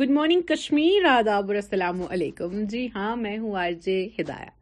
[0.00, 4.52] Good morning Kashmir آداب اور السلام علیکم جی ہاں میں ہوں آر جے ہدایہ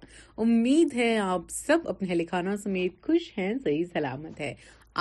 [0.42, 4.52] امید ہے آپ سب اپنے خانوں سمیت خوش ہیں صحیح سلامت ہے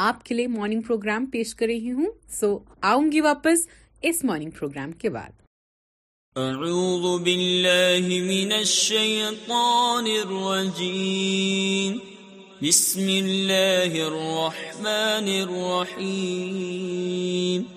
[0.10, 2.50] آپ کے لیے مارننگ پروگرام پیش کر رہی ہوں سو
[2.90, 3.60] آؤں گی واپس
[4.10, 5.34] اس مارننگ پروگرام کے بعد
[6.44, 11.94] اعوذ باللہ من الشیطان الرجیم
[12.62, 17.77] بسم اللہ الرحمن الرحیم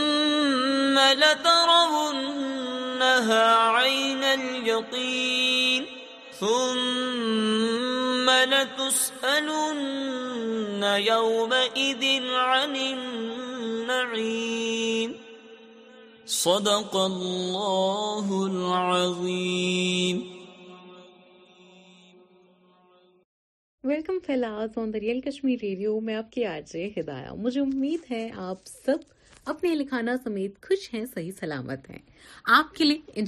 [1.09, 5.85] لترونها عين اليقين
[6.39, 15.15] ثم لتسألن يومئذ عن النعيم
[16.25, 16.95] صدق
[23.83, 28.27] welcome fellows on the real Kashmir radio میں آپ کی آج ہدایہ مجھے امید ہے
[28.49, 28.99] آپ سب
[29.49, 31.97] اپنے لکھانا سمیت خوش ہیں صحیح سلامت ہیں
[32.55, 33.21] آپ کے لیے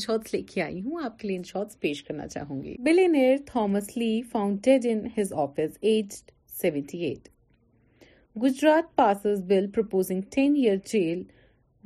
[8.43, 9.65] Gujarat passes bill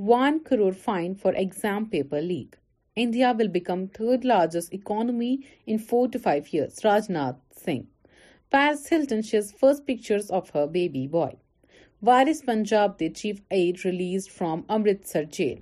[0.07, 2.55] one crore fine for exam paper leak
[3.05, 5.35] India will become third largest economy
[5.67, 6.65] in four to five
[8.91, 11.45] she's first picture of her baby boy
[12.05, 15.57] virus Punjab they chief add release from Amritsar jail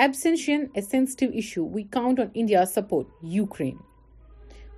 [0.00, 3.74] a sensitive issue we count on India support Ukraine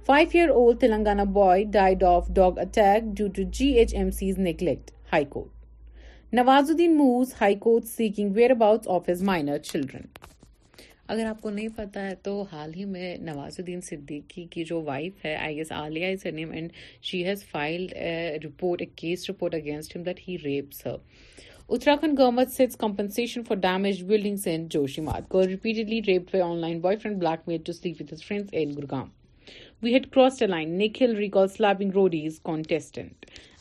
[0.06, 4.39] five year old Telangana boy died of dog attack due to G H M C's
[4.48, 10.06] neglect high court Nawazuddin moves high court seeking whereabouts of his minor children
[11.09, 14.81] اگر آپ کو نہیں پتا ہے تو حال ہی میں نواز الدین صدیقی کی جو
[14.84, 16.72] وائف ہے I is name and
[17.11, 20.37] she has filed a report report case against him that he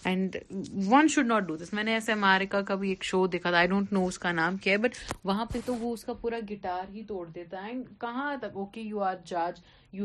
[0.09, 0.35] and
[0.89, 3.57] one should not do this میں نے ایسے امیرکا کا بھی ایک شو دیکھا تھا
[3.57, 4.95] آئی ڈونٹ نو اس کا نام کیا ہے بٹ
[5.25, 8.57] وہاں پہ تو وہ اس کا پورا گٹار ہی توڑ دیتا ہے اینڈ کہاں تک
[8.63, 9.59] okay you you you are جج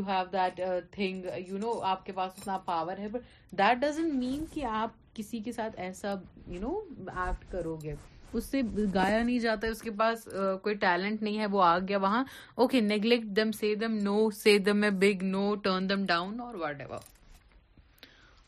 [0.07, 1.25] ہیو دیٹ تھنگ
[1.61, 5.51] نو آپ کے پاس اتنا پاور ہے بٹ دیٹ ڈزنٹ مین کہ آپ کسی کے
[5.51, 6.15] ساتھ ایسا
[6.47, 6.75] یو نو
[7.15, 7.93] ایکٹ کرو گے
[8.33, 8.61] اس سے
[8.93, 12.23] گایا نہیں جاتا اس کے پاس uh, کوئی ٹیلنٹ نہیں ہے وہ آ گیا وہاں
[12.57, 16.55] okay neglect them see them no see them a big no turn them down or
[16.65, 17.09] whatever ever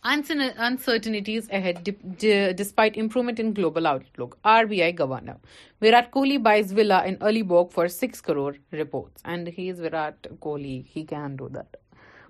[0.05, 5.37] Uncertainties ahead despite improvement in global outlook, RBI Governor
[5.79, 9.21] Virat Kohli buys villa in Alibaug for 6 crore reports.
[9.23, 10.85] And he is Virat Kohli.
[10.85, 11.77] He can do that.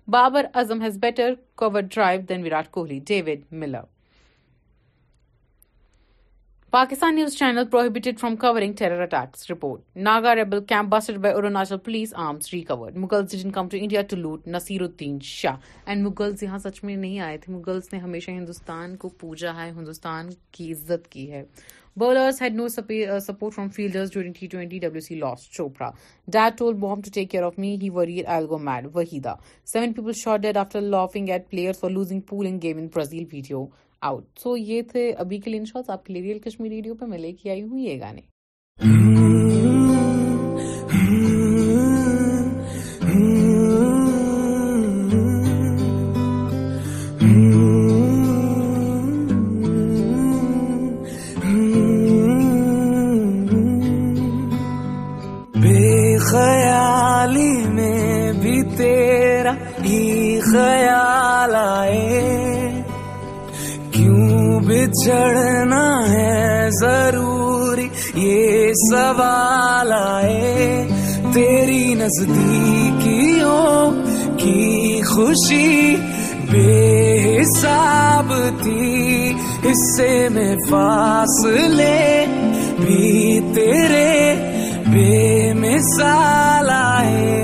[0.07, 3.03] Babar Azam has better cover drive than Virat Kohli.
[3.03, 3.81] David Miller.
[6.73, 12.97] Pakistan news channel prohibit from corporate ناگارڈ by Arunachal police arms record
[13.71, 14.01] India
[15.23, 19.53] Shah and مگلس یہاں سچ میں نہیں آئے تھے مگلس نے ہمیشہ ہندوستان کو پوجا
[19.61, 21.43] ہے ہندوستان کی عزت کی ہے
[21.99, 22.39] bowlers
[23.39, 24.17] from fielders
[25.55, 25.91] Chopra
[26.33, 29.27] date tool boom care of me وری ایل گوم made Waheed
[29.73, 33.65] seven people شارڈ after laughing at player for losing پول انگ گیم انزیل ویڈیو
[34.09, 37.05] آؤٹ سو یہ تھے ابھی کے لن شاٹس آپ کے لیے ریئل کشمیر ریڈیو پہ
[37.11, 38.21] میں لے کے آئی ہوں یہ گانے
[38.85, 39.12] hmm.
[65.01, 67.87] چڑھنا ہے ضروری
[68.23, 70.87] یہ سوال آئے
[71.33, 73.91] تیری نزدیکیوں
[74.41, 75.95] کی خوشی
[76.51, 76.97] بے
[77.41, 78.93] حساب تھی
[79.69, 81.43] اس سے میں فاس
[81.77, 82.03] لے
[82.79, 84.11] بھی تیرے
[84.93, 87.41] بے مثال آئے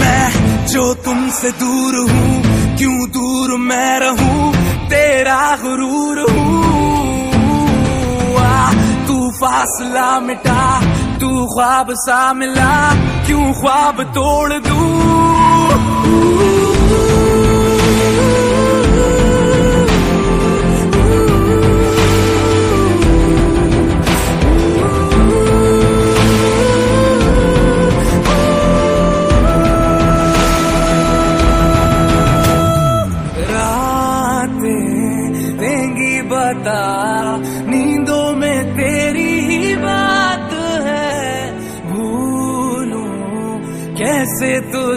[0.00, 0.28] میں
[0.72, 2.42] جو تم سے دور ہوں
[2.78, 4.52] کیوں دور میں رہوں
[4.88, 8.70] تیرا غرور ہوا
[9.06, 10.64] تو فاصلہ مٹا
[11.20, 12.76] تو خواب سا ملا
[13.26, 16.53] کیوں خواب توڑ دوں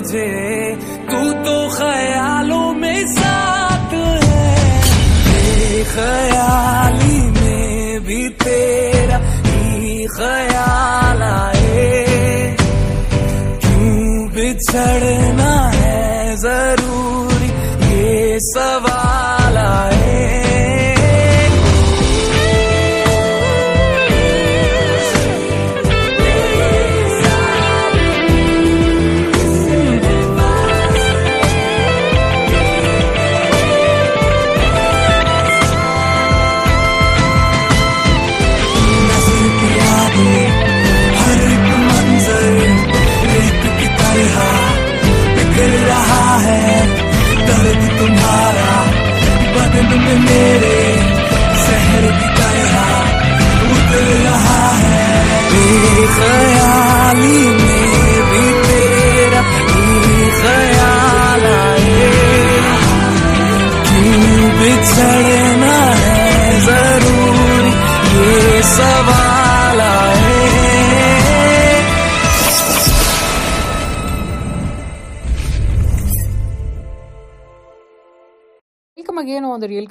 [0.07, 0.74] مجھے
[1.09, 4.83] تو تو خیالوں میں ساتھ ہے
[5.33, 12.56] یہ خیالی میں بھی تیرا ہی خیال آئے
[13.62, 17.50] کیوں بچھڑنا ہے ضروری
[17.92, 20.06] یہ سوال آئے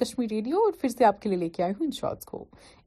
[0.01, 2.45] کشمیر ریڈیو اور پھر سے آپ کے کے لیے لے آئی ہوں ان شارٹس کو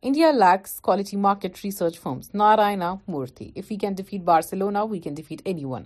[0.09, 5.13] India leaks quality market research firms Narayana Murthy if you can defeat Barcelona we can
[5.13, 5.41] defeat
[5.71, 5.83] anyone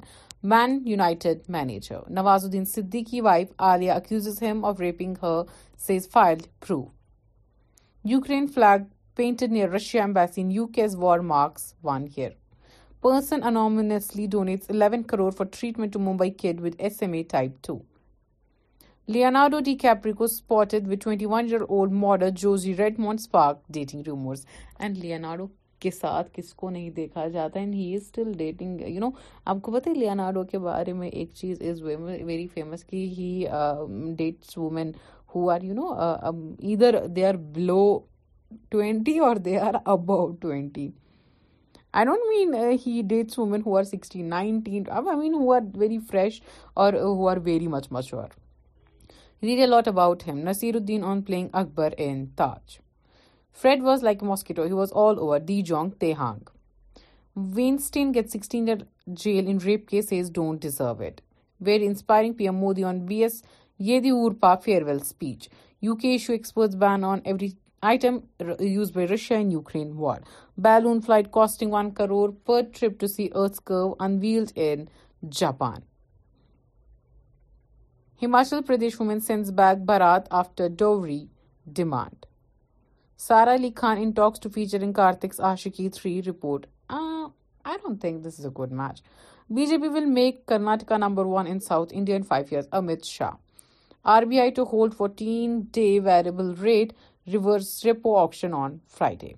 [0.54, 5.42] Man United manager Nawaz Siddiqui کی wife Aaliya accuse him of raping her
[5.88, 6.84] says file pro
[8.10, 8.84] Ukraine flag
[9.16, 10.06] painted near Russia
[10.38, 12.30] in UK's war marks one year
[13.02, 17.64] person anonymously donates eleven crore for treatment to Mumbai kid with S M A type
[17.68, 17.78] two
[19.12, 23.88] لیااناڈو DiCaprio spot with twenty one year old model جو زی red مونسپارڈ
[24.98, 25.48] لیاڈو
[25.82, 29.10] کے ساتھ کس کو نہیں دیکھا جاتا and he is still dating you know
[29.46, 33.42] آپ کو پتہ ہے لیا کے بارے میں ایک چیز is very famous he
[34.18, 34.92] dates women
[35.36, 37.82] who are you know either they are below
[38.70, 40.88] twenty or they are above twenty
[41.94, 42.56] I don't mean
[42.88, 43.84] he dates women who who are
[44.16, 45.36] are nineteen I mean
[45.80, 46.42] very fresh
[46.74, 47.92] or who are very much
[49.44, 50.38] read a lot about him
[50.76, 52.78] Naseeruddin on playing Akbar and Taj
[53.62, 56.04] Fred was like mosquito he was all over the جانگ
[58.16, 58.84] get sixteen year
[59.24, 61.20] jail in rape case as don't deserve it
[61.66, 63.42] very inspiring P M Modi on B S
[64.18, 64.54] or ر پا
[64.88, 65.50] farewell speech
[65.82, 67.48] U K issue expert ban on every
[67.92, 68.18] item
[68.60, 70.20] used by Russia and Ukraine war
[70.68, 74.26] balloon flight casting one crore per trip to see earth کرو and
[74.56, 74.86] in
[75.40, 75.82] Japan
[78.24, 81.28] Himachal Pradesh woman sends back Bharat after dowry
[81.70, 82.26] demand.
[83.18, 86.68] Sara Ali Khan in talks to feature in Karthik's Aashiqui 3 report.
[86.90, 89.02] I don't think this is a good match.
[89.52, 93.34] BJP will make Karnataka number 1 in South India in 5 years, Amit Shah.
[94.06, 96.94] RBI to hold 14-day variable rate
[97.28, 99.36] reverse repo auction on Friday.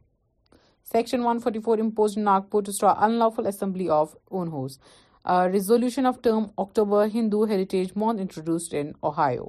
[0.83, 4.77] Section 144 imposed on Nagpur to stop unlawful assembly of own house.
[5.51, 9.45] Resolution of term October Hindu heritage month introduce انایو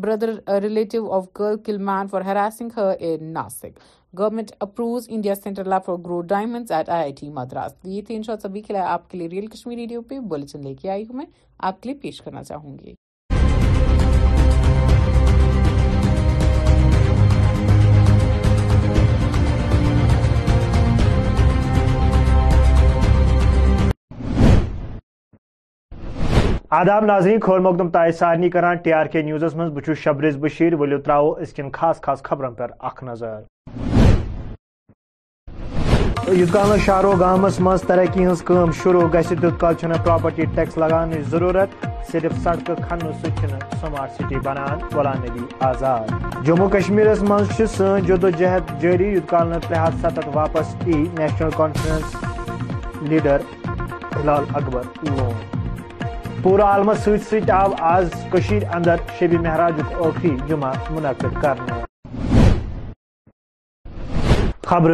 [0.00, 0.28] brother
[0.62, 3.78] relative of girl kill man for Harry Nashik
[4.18, 8.16] government approves India centre lab for grow diamond at I I T Madras یہ تھے
[8.16, 10.90] ان شاء اللہ سبھی کھلا آپ کے لیے real Kashmir radio پہ bulletin لے کے
[10.90, 11.26] آئی ہوں میں
[11.70, 12.94] آپ کے لیے پیش کرنا چاہوں گی
[26.70, 31.30] آداب ناظرین خور مقدم طائے سارنی کران ٹی نیوزس من بچو شبرز بشیر ولیو تراو
[31.40, 33.40] اس کن خاص خاص خبرن پر اخ نظر
[36.32, 36.78] یوت کال
[37.86, 43.12] ترقی گرقی کم شروع کال تال پراپرٹی ٹیکس لگانے ضرورت صرف سڑکہ كھنوں
[43.80, 47.62] سمارٹ سٹی بنان نبی آزاد جموں كشمیر مزھ
[48.08, 53.40] جدوجہد جاری یوت كال نات ستھ واپس ای National Conference leader
[54.16, 55.55] Hilal Akbar Lone
[56.46, 61.78] پورا عالمہ ست آو آز کشیر اندر شب مہاراجی جمعہ منعقد کرنے
[64.66, 64.92] خبر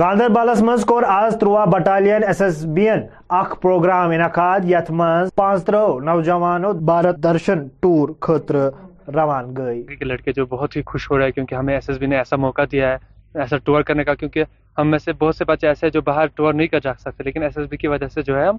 [0.00, 0.82] واندر بلس من
[1.14, 2.86] آز تروہ بٹالین ایس ایس بی
[5.36, 8.56] پانچ ترو نوجوانوں بھارت درشن ٹور خطر
[9.14, 11.98] روان گئی ایک لڑکے جو بہت ہی خوش ہو رہے ہیں کیونکہ ہمیں ایس ایس
[12.02, 14.44] بی ایسا موقع دیا ہے ایسا ٹور کرنے کا کیونکہ
[14.78, 17.24] ہم میں سے بہت سے بچے ایسے ہیں جو باہر ٹور نہیں کر جا سکتے
[17.24, 18.56] لیکن ایس ایس بی کی وجہ سے جو ہے ہم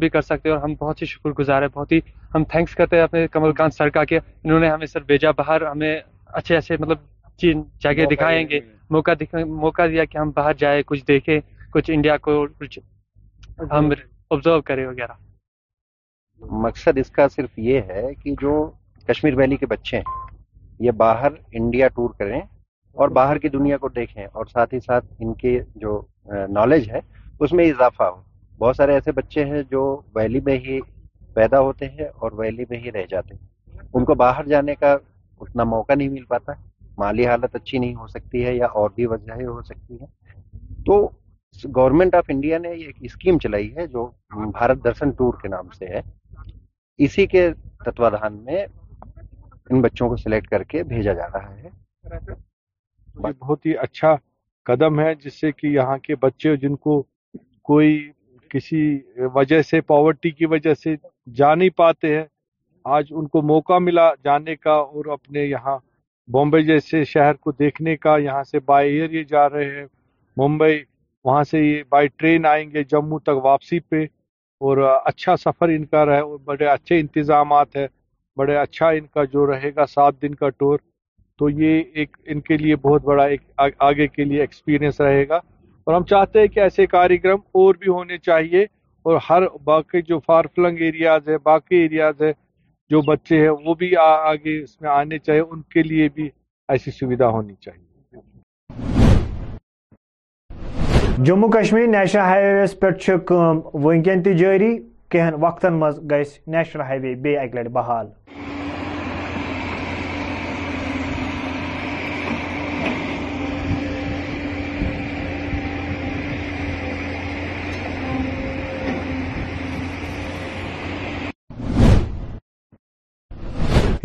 [0.00, 1.98] بھی کر سکتے ہیں اور ہم بہت ہی شکر گزار ہیں بہت ہی
[2.34, 5.30] ہم تھینکس کرتے ہیں اپنے کمل کانت سر کا کہ انہوں نے ہمیں سر بھیجا
[5.38, 5.96] باہر ہمیں
[6.34, 6.98] اچھے اچھے مطلب
[7.40, 8.60] چین جگہ دکھائیں گے
[8.90, 9.10] موقع
[9.60, 11.38] موقع دیا کہ ہم باہر جائیں کچھ دیکھیں
[11.72, 12.42] کچھ انڈیا کو
[13.70, 13.88] ہم
[14.30, 15.12] آبزرو جی۔ کریں وغیرہ
[16.64, 18.52] مقصد اس کا صرف یہ ہے کہ جو
[19.08, 20.04] کشمیر ویلی کے بچے ہیں
[20.84, 22.40] یہ باہر انڈیا ٹور کریں
[23.00, 26.00] اور باہر کی دنیا کو دیکھیں اور ساتھ ہی ساتھ ان کے جو
[26.58, 27.00] نالج ہے
[27.44, 28.20] اس میں اضافہ ہو
[28.58, 29.80] بہت سارے ایسے بچے ہیں جو
[30.14, 30.80] ویلی میں ہی
[31.34, 34.92] پیدا ہوتے ہیں اور ویلی میں ہی رہ جاتے ہیں ان کو باہر جانے کا
[35.40, 36.52] اتنا موقع نہیں مل پاتا
[36.98, 40.06] مالی حالت اچھی نہیں ہو سکتی ہے یا اور بھی وجہ ہو سکتی ہے
[40.86, 41.00] تو
[41.76, 44.06] گورنمنٹ آف انڈیا نے ایک اسکیم چلائی ہے جو
[44.36, 46.00] بھارت درشن ٹور کے نام سے ہے
[47.04, 47.48] اسی کے
[47.84, 48.64] تتوا میں
[49.70, 52.38] ان بچوں کو سلیکٹ کر کے بھیجا جا رہا ہے
[53.40, 54.14] بہت ہی اچھا
[54.66, 57.02] قدم ہے جس سے کہ یہاں کے بچے جن کو
[57.70, 57.92] کوئی
[58.52, 58.78] کسی
[59.34, 60.94] وجہ سے پاورٹی کی وجہ سے
[61.36, 62.24] جا نہیں پاتے ہیں
[62.96, 65.76] آج ان کو موقع ملا جانے کا اور اپنے یہاں
[66.32, 69.86] بومبے جیسے شہر کو دیکھنے کا یہاں سے بائی ایئر یہ جا رہے ہیں
[70.42, 70.78] ممبئی
[71.24, 74.02] وہاں سے یہ بائی ٹرین آئیں گے جموں تک واپسی پہ
[74.66, 77.86] اور اچھا سفر ان کا رہے اور بڑے اچھے انتظامات ہے
[78.36, 80.78] بڑے اچھا ان کا جو رہے گا سات دن کا ٹور
[81.38, 83.42] تو یہ ایک ان کے لیے بہت بڑا ایک
[83.90, 85.40] آگے کے لیے ایکسپیرئنس رہے گا
[85.84, 88.60] اور ہم چاہتے ہیں کہ ایسے کاریہ اور بھی ہونے چاہیے
[89.08, 92.32] اور ہر باقی جو فار فلنگ ایریاز ہے باقی ایریاز ہے
[92.90, 96.28] جو بچے ہیں وہ بھی آگے اس میں آنے چاہیے ان کے لیے بھی
[96.72, 97.90] ایسی سویدھا ہونی چاہیے
[101.26, 103.30] Jammu Kashmir national highway پیٹ
[103.84, 104.72] ونکین تہ جاری
[105.10, 106.22] کہن وقتن مز گئے
[106.56, 108.06] نیشنل ہائی وے بہ لٹ بحال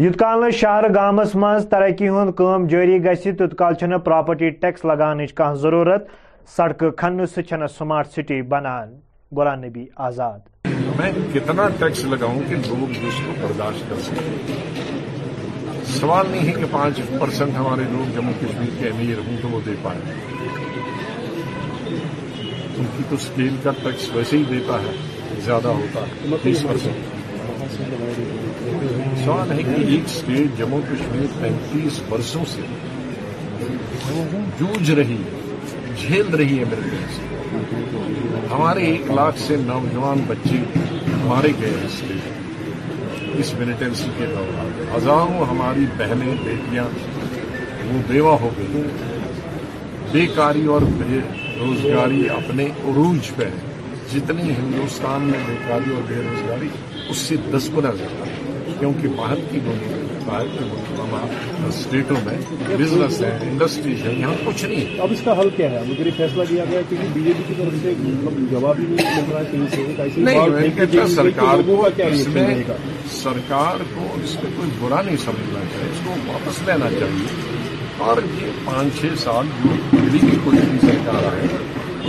[0.01, 4.83] یت کال شہر گامس مز ترقی ہند کم جاری گز تیت کال چھ پراپرٹی ٹیکس
[4.85, 6.05] لگانچ کھانا ضرورت
[6.55, 8.93] سڑک کھن سن سمارٹ سٹی بنان
[9.37, 10.67] غلام نبی آزاد
[10.99, 14.53] میں کتنا ٹیکس لگاؤں کہ لوگ جس کو برداشت کر سکیں
[15.95, 19.59] سوال نہیں ہے کہ پانچ پرسنٹ ہمارے لوگ جموں کشمیر کے امیر ہوں تو وہ
[19.65, 19.99] دے پائے
[22.75, 24.95] ان کی تو اسکیل کا ٹیکس ویسے ہی دیتا ہے
[25.45, 27.15] زیادہ ہوتا ہے تیس پرسینٹ
[29.23, 32.61] سوال ہے کہ ایک اسٹیٹ جموں کشمیر پینتیس برسوں سے
[34.59, 40.57] جوجھ رہی ہے جھیل رہی ہے میرے سے ہمارے ایک لاکھ سے نوجوان بچے
[41.27, 46.83] مارے گئے ہیں اسٹیٹ اس ملیٹنسی کے دوران ہزاروں ہماری بہنیں بیٹیاں
[47.89, 48.83] وہ بیوہ ہو گئی
[50.11, 51.19] بے کاری اور بے
[51.59, 53.49] روزگاری اپنے عروج پہ
[54.13, 56.67] جتنی ہندوستان میں بیکاری اور بے روزگاری
[57.09, 58.36] اس سے دس گنا زیادہ ہے
[58.79, 60.65] کیونکہ بھارت کی ملک باہر کی
[60.97, 62.33] باہر اسٹیٹوں میں
[62.79, 66.11] بزنس ہے انڈسٹریز ہے یہاں کچھ نہیں ہے اب اس کا حل کیا ہے مجھے
[66.17, 69.31] فیصلہ کیا گیا کیونکہ بی جے پی کی طرف سے مطلب جواب ہی نہیں مل
[69.33, 70.41] رہا
[71.97, 72.75] ہے
[73.15, 77.61] سرکار کو اس پہ کوئی برا نہیں سمجھنا چاہیے اس کو واپس لینا چاہیے
[78.09, 81.55] اور یہ پانچ چھ سال جو دلی کی کوئی بھی سرکار ہے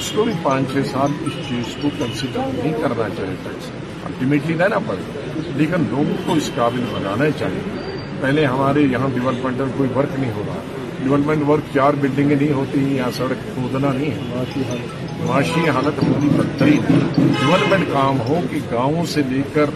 [0.01, 4.79] اس کو بھی پانچ چھ سال اس چیز کو کنسیڈر نہیں کرنا چاہیے الٹیمیٹلی دینا
[4.87, 10.19] پڑتا ہے لیکن لوگوں کو اس قابل بنانا چاہیے پہلے ہمارے یہاں ڈیولپمنٹل کوئی ورک
[10.19, 10.61] نہیں ہو رہا
[11.03, 14.81] ڈیولپمنٹ ورک چار بلڈنگیں نہیں ہوتی یہاں سڑک کودنا نہیں ہے
[15.27, 16.81] معاشی حالت ہماری بدترین
[17.17, 19.71] ڈیولپمنٹ کام ہو کہ گاؤں سے لے کر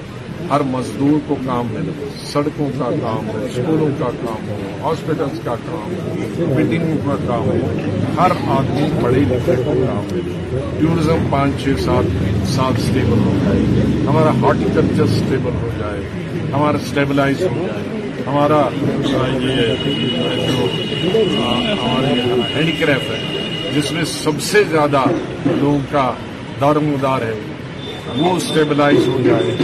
[0.52, 1.80] ہر مزدور کو کام ہے
[2.30, 6.14] سڑکوں کا کام ہو اسکولوں کا کام ہو ہاسپٹلس کا کام ہو
[6.56, 12.10] بلڈنگوں کا کام ہو ہر آدمی پڑھے لکھے کا کام ہے ٹوریزم پانچ چھ سات
[12.54, 13.62] سات اسٹیبل ہو جائے
[14.08, 16.02] ہمارا ہارٹیکلچر اسٹیبل ہو جائے
[16.52, 18.58] ہمارا اسٹیبلائز ہو جائے ہمارا
[19.46, 19.72] یہ
[20.48, 20.66] جو
[21.84, 22.12] ہمارے
[22.56, 25.02] ہینڈی کرافٹ ہے جس میں سب سے زیادہ
[25.46, 26.10] لوگوں کا
[26.60, 27.32] دار مدار ہے
[28.18, 29.54] وہ اسٹیبلائز ہو جائے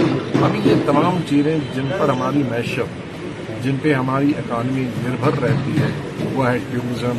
[0.45, 5.89] ابھی یہ تمام چیزیں جن پر ہماری معیشت جن پہ ہماری اکانومی نربھر رہتی ہے
[6.35, 7.17] وہ ہے ٹوریزم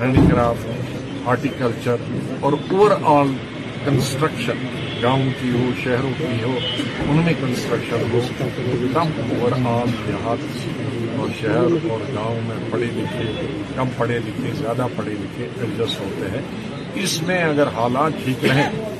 [0.00, 0.96] ہینڈی کرافٹ
[1.26, 2.04] ہارٹیکلچر
[2.40, 3.32] اور اوور آل
[3.84, 4.64] کنسٹرکشن
[5.02, 6.56] گاؤں کی ہو شہروں کی ہو
[7.08, 10.44] ان میں کنسٹرکشن ہو کم اوور آل دیہات
[11.20, 13.32] اور شہر اور گاؤں میں پڑھے لکھے
[13.76, 16.42] کم پڑھے لکھے زیادہ پڑھے لکھے ایڈجسٹ ہوتے ہیں
[17.04, 18.93] اس میں اگر حالات ٹھیک رہیں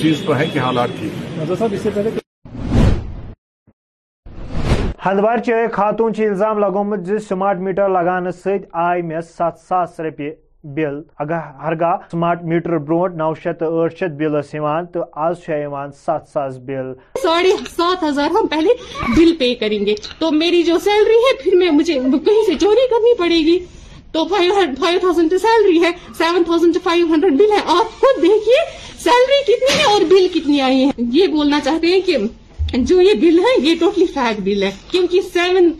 [0.00, 1.02] چیز ہے کہ حالات
[5.06, 10.30] ہندوار چہ خاتون الزام لگومت سمارٹ میٹر لگانے ست آئی میں سات ساس روپیے
[10.76, 14.40] بل اگر ہرگاہ سمارٹ میٹر برتھ نو اٹھ شیت بل
[14.92, 15.50] تو آج
[16.04, 16.92] سات ساس بل
[17.22, 18.74] ساڑھے سات ہزار ہم پہلے
[19.16, 22.88] بل پے کریں گے تو میری جو سیلری ہے پھر میں مجھے کہیں سے چوری
[22.90, 23.58] کرنی پڑے گی
[24.14, 24.60] تو فائیو
[25.00, 28.58] تھاؤزینڈ تو سیلری ہے seven thousand five hundred bill ہے آپ خود دیکھیے
[29.04, 32.16] سیلری کتنی ہے اور بل کتنی آئی ہے یہ بولنا چاہتے ہیں کہ
[32.90, 35.70] جو یہ بل ہے یہ ٹوٹلی فیک بل ہے کیونکہ سیون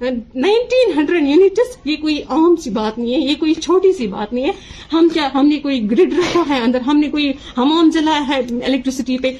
[0.00, 4.32] نائنٹین ہنڈریڈ یونٹس یہ کوئی عام سی بات نہیں ہے یہ کوئی چھوٹی سی بات
[4.32, 4.52] نہیں ہے
[4.96, 8.40] ہم کیا ہم نے کوئی گریڈ رکھا ہے اندر ہم نے کوئی ہمام جلایا ہے
[8.64, 9.32] الیکٹریسٹی پہ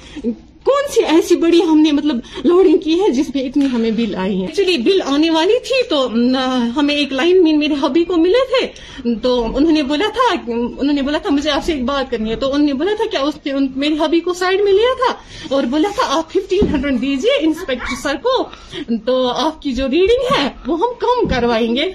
[0.64, 4.14] کون سی ایسی بڑی ہم نے مطلب لوڈنگ کی ہے جس میں اتنی ہمیں بل
[4.22, 5.98] آئی ہے ایکچولی بل آنے والی تھی تو
[6.76, 10.92] ہمیں ایک لائن مین میرے ہبی کو ملے تھے تو انہوں نے بولا تھا انہوں
[10.92, 13.04] نے بولا تھا مجھے آپ سے ایک بات کرنی ہے تو انہوں نے بولا تھا
[13.10, 13.36] کیا اس
[13.76, 15.14] میرے ہبی کو سائڈ میں لیا تھا
[15.54, 18.42] اور بولا تھا آپ ففٹین ہنڈریڈ دیجیے انسپیکٹر سر کو
[19.04, 21.88] تو آپ کی جو ریڈنگ ہے وہ ہم کم کروائیں گے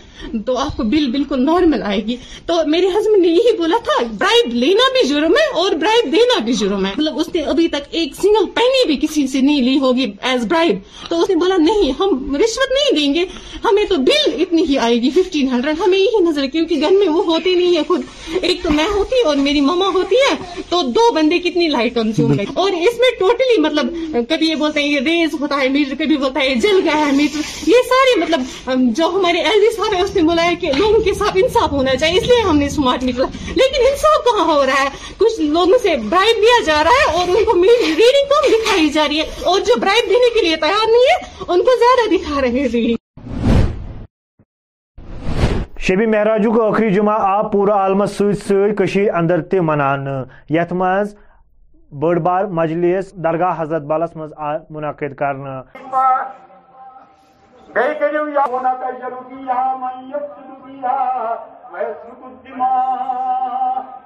[0.46, 2.16] تو آپ کو بل بالکل نارمل آئے گی
[2.46, 6.40] تو میرے ہسبینڈ نے یہی بولا تھا برائڈ لینا بھی جرم ہے اور برائڈ دینا
[6.44, 8.46] بھی جرم ہے مطلب اس نے ابھی تک ایک سنگل
[8.88, 10.78] بھی کسی سے نہیں لی ہوگی ایز برائڈ
[11.10, 13.24] تو اس نے بولا نہیں ہم رشوت نہیں دیں گے
[13.64, 17.08] ہمیں تو بل اتنی ہی آئے گی ففٹین ہنڈریڈ ہمیں یہی نظر کیونکہ گھر میں
[17.10, 18.02] وہ ہوتے نہیں ہے خود
[18.50, 20.36] ایک تو میں ہوتی اور میری مما ہوتی ہے
[20.70, 23.94] تو دو بندے کتنی لائٹ کنزیوم ہے اور اس میں ٹوٹلی مطلب
[24.30, 27.12] کبھی یہ بولتے ہیں یہ ریز ہوتا ہے میٹر کبھی بولتا ہے جل گیا ہے
[27.22, 30.72] میٹر یہ سارے مطلب جو ہمارے ایل جی صاحب ہے اس نے بولا ہے کہ
[30.78, 34.46] لوگوں کے ساتھ انصاف ہونا چاہیے اس لیے ہم نے اسمارٹ میٹر لیکن انصاف کہاں
[34.54, 38.00] ہو رہا ہے کچھ لوگوں سے برائب دیا جا رہا ہے اور ان کو ریڈنگ
[38.04, 41.54] ریڈنگ کم دکھائی جا رہی ہے اور جو برائٹ دینے کے لیے تیار نہیں ہے
[41.54, 42.96] ان کو زیادہ دکھا رہے جی
[45.88, 50.08] شبی مہراجو کو آخری جمعہ آ پور عالمس ست سشیر اندر تنان
[50.58, 51.16] یت مز
[52.04, 55.44] بڑ بار مجلس درگاہ حضرت بالس مز آ منعقد کر
[57.74, 60.80] بیٹھے ہونا کا ضروری ہے میں یہ سن
[62.44, 62.83] بھی ہے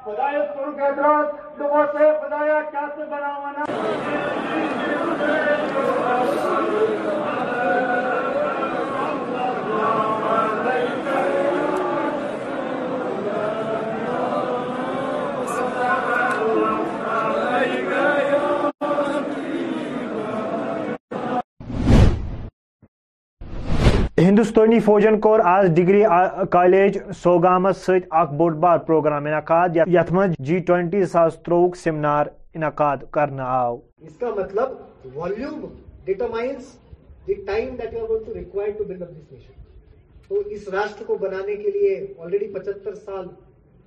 [0.07, 3.73] بدائے گروکرات لوگوں سے بتایا کیسے بنا وانا
[24.37, 26.01] ہندوستانی فوجن کور آج ڈگری
[26.51, 32.25] کالج سوگامس اخ بوڑ بار پروگرام انعقاد یت من جی ٹوینٹی ساس تروک سیمینار
[32.59, 33.73] انعقاد کرنا آو
[34.07, 34.75] اس کا مطلب
[36.07, 36.13] the
[37.47, 39.53] time that you are going to to require build up this nation
[40.27, 43.27] تو اس راشٹر کو بنانے کے لیے آلریڈی پچہتر سال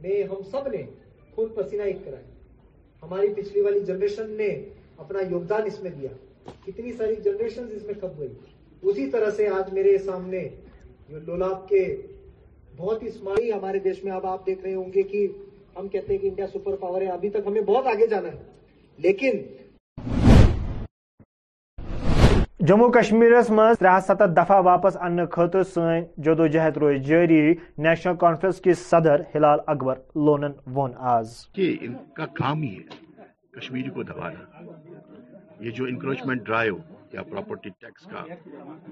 [0.03, 0.83] میں ہم سب نے
[1.35, 4.49] خون پسینہ ایک کرایا ہماری پچھلی والی جنریشن نے
[4.97, 6.17] اپنا یوگدان اس میں دیا
[6.67, 8.35] کتنی ساری جنریشن اس میں کب ہوئی
[8.85, 10.39] آج میرے سامنے
[12.77, 14.13] بہت ہی ہمارے دیش میں
[19.07, 19.37] لیکن
[22.67, 27.41] جموں کشمیر مز ترہ ستھ دفعہ واپس ان خاطر سن جدوجہد روز جاری
[27.89, 30.93] نیشنل کانفرنس کے صدر ہلال اکبر لونن وون
[31.55, 34.65] کہ ان کا کام ہی ہے کشمیر کو دبانا
[35.65, 36.77] یہ جو انکروچمنٹ ڈرائیو
[37.15, 38.25] یا پراپرٹی ٹیکس کا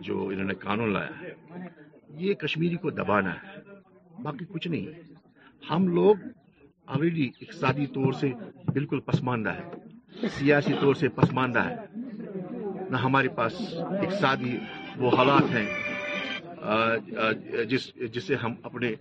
[0.07, 1.69] جو انہوں نے قانون لایا ہے
[2.25, 3.57] یہ کشمیری کو دبانا ہے
[4.23, 5.15] باقی کچھ نہیں
[5.71, 6.25] ہم لوگ
[6.97, 8.33] آلریڈی اقتصادی طور سے
[8.75, 11.77] بالکل پسماندہ ہے سیاسی طور سے پسماندہ ہے
[12.91, 14.57] نہ ہمارے پاس اقتصادی
[14.99, 15.67] وہ حالات ہیں
[17.75, 18.93] جس جسے ہم اپنے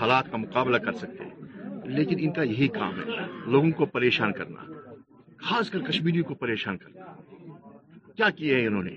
[0.00, 4.32] حالات کا مقابلہ کر سکتے ہیں لیکن ان کا یہی کام ہے لوگوں کو پریشان
[4.38, 4.64] کرنا
[5.48, 7.07] خاص کر کشمیری کو پریشان کرنا
[8.36, 8.90] کیا انہوں نے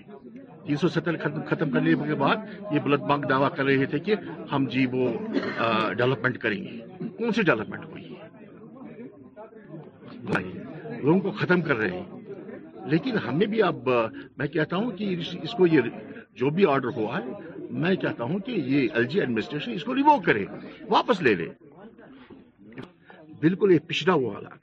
[0.65, 1.15] تین سو ستر
[1.49, 2.37] ختم کرنے کے بعد
[2.71, 4.13] یہ بلد بانک دعویٰ کر رہے تھے کہ
[4.51, 5.03] ہم جی وہ
[5.97, 6.71] ڈیولپمنٹ کریں گے
[7.17, 8.19] کون سی ڈیولپمنٹ ہوئی ہے
[11.03, 12.07] لوگوں کو ختم کر رہے ہیں
[12.91, 13.89] لیکن ہمیں بھی اب
[14.37, 15.03] میں کہتا ہوں کہ
[15.43, 15.81] اس کو یہ
[16.39, 17.25] جو بھی آرڈر ہوا ہے
[17.81, 20.45] میں کہتا ہوں کہ یہ ایل جی ایڈمنسٹریشن اس کو ریوو کرے
[20.89, 21.47] واپس لے لے
[23.41, 24.57] بالکل یہ پچھڑا ہوا علاقہ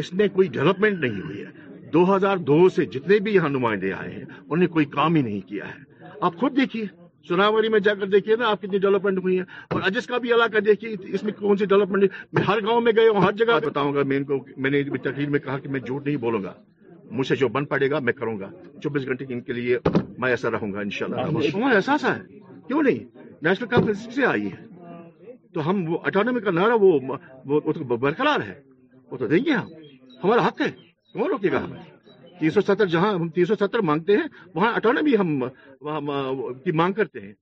[0.00, 1.63] اس میں کوئی ڈیولپمنٹ نہیں ہوئی ہے
[1.94, 5.20] دو ہزار دو سے جتنے بھی یہاں نمائندے آئے ہیں انہوں نے کوئی کام ہی
[5.22, 6.84] نہیں کیا ہے آپ خود دیکھیے
[7.28, 10.32] سناوری میں جا کر دیکھیے نا آپ کتنی ڈیولپمنٹ ہوئی ہے اور اجس کا بھی
[10.34, 10.62] علاقہ
[11.18, 11.64] اس میں کون سی
[12.48, 15.28] ہر گاؤں میں گئے ہوں ہر جگہ بتاؤں گا میں ان کو میں نے تقریر
[15.36, 16.52] میں کہا کہ میں جھوٹ نہیں بولوں گا
[17.18, 18.48] مجھ سے جو بن پڑے گا میں کروں گا
[18.82, 19.78] چوبیس گھنٹے کے ان کے لیے
[20.24, 24.48] میں ایسا رہوں گا انشاءاللہ شاء اللہ ہے کیوں نہیں نیشنل کانفرنس سے آئی
[25.54, 28.60] تو ہم وہ اٹانومی کا نعرہ وہ برقرار ہے
[29.10, 29.70] وہ تو ہم
[30.24, 30.70] ہمارا حق ہے
[31.18, 31.82] کون روکے گا ہمیں
[32.38, 35.42] تین سو ستر جہاں ہم تین سو ستر مانگتے ہیں وہاں اٹھانا ہم
[36.64, 37.32] کی مانگ کرتے ہیں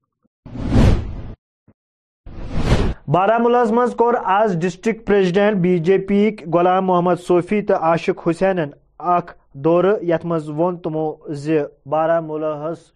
[3.14, 8.58] بارہ ملازمز کور آز district president B J P Ghulam Mohammad Sufi تو عاشق حسین
[9.16, 9.32] اخ
[9.64, 11.04] دور یت مز وون تمو
[11.44, 11.58] زی
[11.94, 12.20] بارہ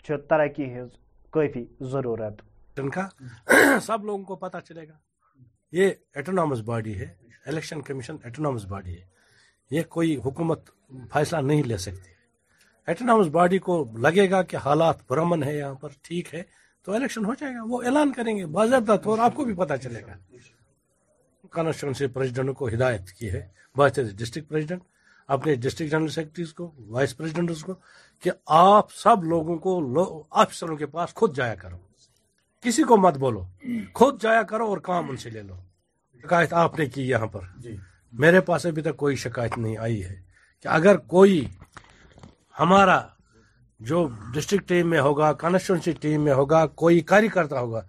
[0.05, 0.89] چھ ترقی ہز
[1.33, 2.43] کافی ضرورت
[3.87, 4.97] سب لوگوں کو پتہ چلے گا
[5.77, 7.09] یہ ایٹونامس باڈی ہے
[7.47, 9.05] الیکشن کمیشن ایٹونامس باڈی ہے
[9.70, 10.68] یہ کوئی حکومت
[11.12, 16.35] فیصلہ نہیں لے سکتی باڈی کو لگے گا کہ حالات برمن ہے یہاں پر ٹھیک
[16.35, 16.42] ہے
[16.85, 19.76] تو الیکشن ہو جائے گا وہ اعلان کریں گے باضابطہ طور آپ کو بھی پتا
[19.85, 20.12] چلے گا
[21.55, 24.83] کانسٹیچوینسی پریزیڈنٹ کو ہدایت کی ہے بات ڈسٹرکٹ پریزیڈنٹ
[25.37, 27.74] اپنے ڈسٹرکٹ جنرل سیکرٹریز کو وائس پریزیڈنٹ کو
[28.22, 31.76] کہ آپ سب لوگوں کو آفیسروں کے پاس خود جایا کرو
[32.62, 33.42] کسی کو مت بولو
[33.94, 35.57] خود جایا کرو اور کام ان سے لے لو
[36.22, 37.76] شکایت آپ نے کی یہاں پر جی
[38.20, 40.14] میرے پاس ابھی تک کوئی شکایت نہیں آئی ہے
[40.62, 41.44] کہ اگر کوئی
[42.59, 42.98] ہمارا
[43.88, 47.83] جو ڈسٹرک ٹیم میں ہوگا کانسٹیچوئنسی ٹیم میں ہوگا کوئی کاری کرتا ہوگا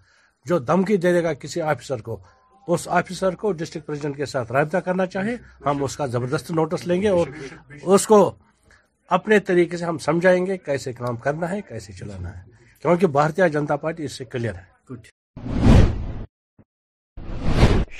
[0.49, 2.19] جو دھمکی دے دے گا کسی آفیسر کو
[2.73, 5.35] اس آفیسر کو ڈسٹرکٹ پریزیڈنٹ کے ساتھ رابطہ کرنا چاہے
[5.65, 7.27] ہم اس کا زبردست نوٹس لیں گے اور
[7.93, 8.19] اس کو
[9.19, 12.43] اپنے طریقے سے ہم سمجھائیں گے کیسے کام کرنا ہے کیسے چلانا ہے
[12.81, 15.05] کیونکہ بھارتیہ جنتا پارٹی اس سے کلیر ہے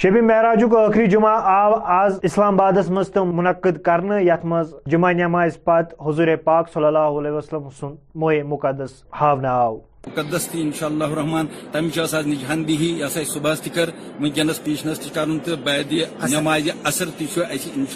[0.02, 5.12] شب معراجک آخری جمعہ آو آز اسلام آبادس مز تم منعقد کرنے یت مز جمعہ
[5.20, 9.78] نماز پت حضور پاک صلی اللہ علیہ وسلم سن موئے مقدس ہاونہ آو
[10.08, 13.72] مقدس تھی تیشاء اللہ عرحمان تمہ نجہان دہی یہ سب صبح تھی
[14.22, 15.92] ونکس پیشنس تیار تو بید
[16.32, 17.44] نماز اثر تیشاء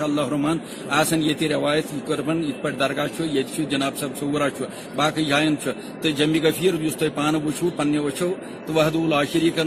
[0.04, 0.58] اللہ الرحمان
[1.00, 1.24] آن
[1.56, 3.22] روایت یہ درگاہ
[3.72, 4.50] جناب صاحب شورہ
[4.96, 5.72] باقی جائن تو
[6.18, 8.30] غفیر گفیر تھی وچو پنہ وچو
[8.66, 9.60] تو وحد العاشریق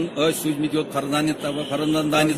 [0.43, 0.75] سوچ مت
[1.73, 2.31] فرمندان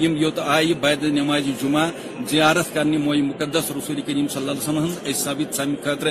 [0.00, 0.72] یوت آئی
[1.20, 1.86] نماز جمعہ
[2.30, 6.08] زیارت کرنے موئی مقدس رسول کریم صلی اللہ علیہ اس ثابت سم خطر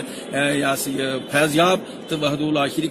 [0.55, 2.41] یہ فیض یاب تو وحد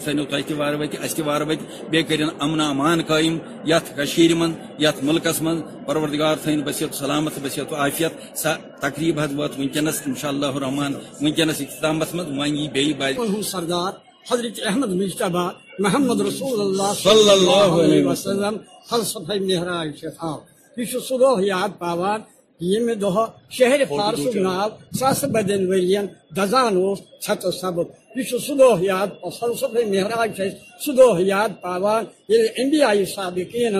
[0.04, 3.34] سن پزیو تہ تہ وار وت اس تہ وار وت بی کرن امن امان قائم
[3.72, 5.56] یت کشیر من یت ملکس من
[5.86, 8.50] پروردگار تھین بسیت سلامت بسیت عافیت سا
[8.84, 13.92] تقریب حد وت ونکس انشاءاللہ الرحمن ونکس اختتامس من ون یہ بی بی سردار
[14.30, 15.48] حضرت احمد مجتبہ
[15.84, 18.56] محمد رسول اللہ صلی اللہ علیہ وسلم
[18.90, 22.20] فلسفہ مہراج شفاف یہ چھ صلوح یاد پاوان
[22.64, 23.24] ییٚمہِ دۄہ
[23.56, 26.06] شہرِ فارسُک ناو ساسہٕ بدٮ۪ن ؤرۍ یَن
[26.36, 30.40] دزان اوس ژھٮ۪تو سبب یہ فلسف مہراج
[30.84, 33.76] سد یاد پاانے انڈیا سابقین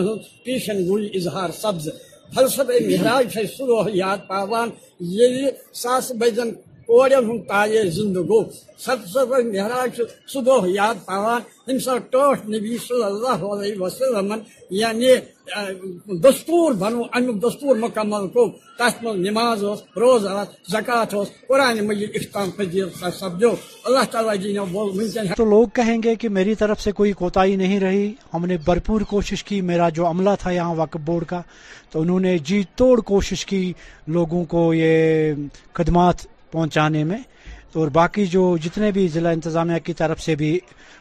[1.14, 1.88] اظہار سبز
[2.34, 3.36] فلسفی مہراج
[3.94, 4.70] یاد پاوان
[5.16, 5.46] یہ
[5.82, 6.50] ساس بجے
[6.96, 8.38] اوڑم ہم تاجے زندگو
[8.86, 10.00] سب سب مہراج
[10.32, 14.32] صبح یاد پاوان ہم سا ٹوٹ نبی صلی اللہ علیہ وسلم
[14.80, 15.08] یعنی
[16.26, 18.46] دستور بنو ان دستور مکمل کو
[18.78, 23.54] تحت نماز ہو روز ہو زکاة ہو قرآن مجید اختام پذیر سا سب جو
[23.88, 27.12] اللہ تعالیٰ جی نے بول ممکن تو لوگ کہیں گے کہ میری طرف سے کوئی
[27.22, 31.26] کوتائی نہیں رہی ہم نے بھرپور کوشش کی میرا جو عملہ تھا یہاں وقف بورڈ
[31.34, 31.40] کا
[31.92, 33.64] تو انہوں نے جی توڑ کوشش کی
[34.18, 35.34] لوگوں کو یہ
[35.78, 37.22] خدمات پہنچانے میں
[37.80, 40.58] اور باقی جو جتنے بھی ضلع انتظامیہ کی طرف سے بھی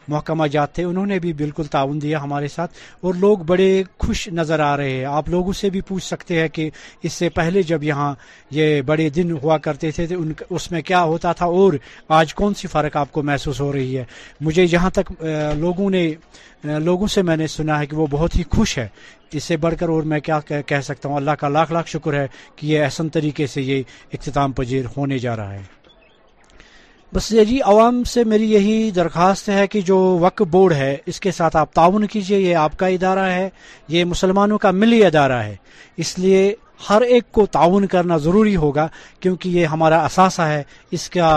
[0.08, 3.66] محکمہ جات تھے انہوں نے بھی بالکل تعاون دیا ہمارے ساتھ اور لوگ بڑے
[4.04, 6.68] خوش نظر آ رہے ہیں آپ لوگوں سے بھی پوچھ سکتے ہیں کہ
[7.04, 8.14] اس سے پہلے جب یہاں
[8.58, 11.72] یہ بڑے دن ہوا کرتے تھے تو ان اس میں کیا ہوتا تھا اور
[12.18, 14.04] آج کون سی فرق آپ کو محسوس ہو رہی ہے
[14.46, 15.12] مجھے یہاں تک
[15.58, 16.08] لوگوں نے
[16.78, 18.88] لوگوں سے میں نے سنا ہے کہ وہ بہت ہی خوش ہے
[19.32, 22.18] اس سے بڑھ کر اور میں کیا کہہ سکتا ہوں اللہ کا لاکھ لاکھ شکر
[22.20, 23.82] ہے کہ یہ احسن طریقے سے یہ
[24.12, 25.62] اختتام پذیر ہونے جا رہا ہے
[27.14, 31.30] بس جی عوام سے میری یہی درخواست ہے کہ جو وقف بورڈ ہے اس کے
[31.38, 33.48] ساتھ آپ تعاون کیجئے یہ آپ کا ادارہ ہے
[33.94, 35.54] یہ مسلمانوں کا ملی ادارہ ہے
[36.04, 36.42] اس لیے
[36.88, 38.86] ہر ایک کو تعاون کرنا ضروری ہوگا
[39.20, 40.62] کیونکہ یہ ہمارا اثاثہ ہے
[40.98, 41.28] اس کا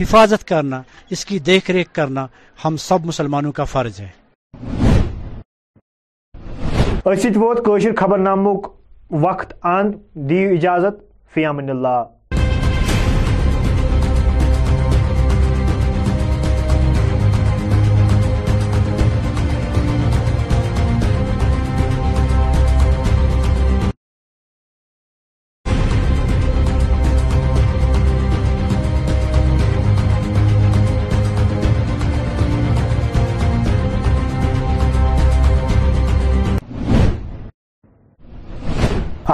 [0.00, 0.80] حفاظت کرنا
[1.16, 2.26] اس کی دیکھ ریکھ کرنا
[2.64, 4.08] ہم سب مسلمانوں کا فرض ہے
[7.98, 8.66] خبر نامک
[9.24, 9.52] وقت
[10.28, 11.04] دیو اجازت
[11.48, 12.02] اللہ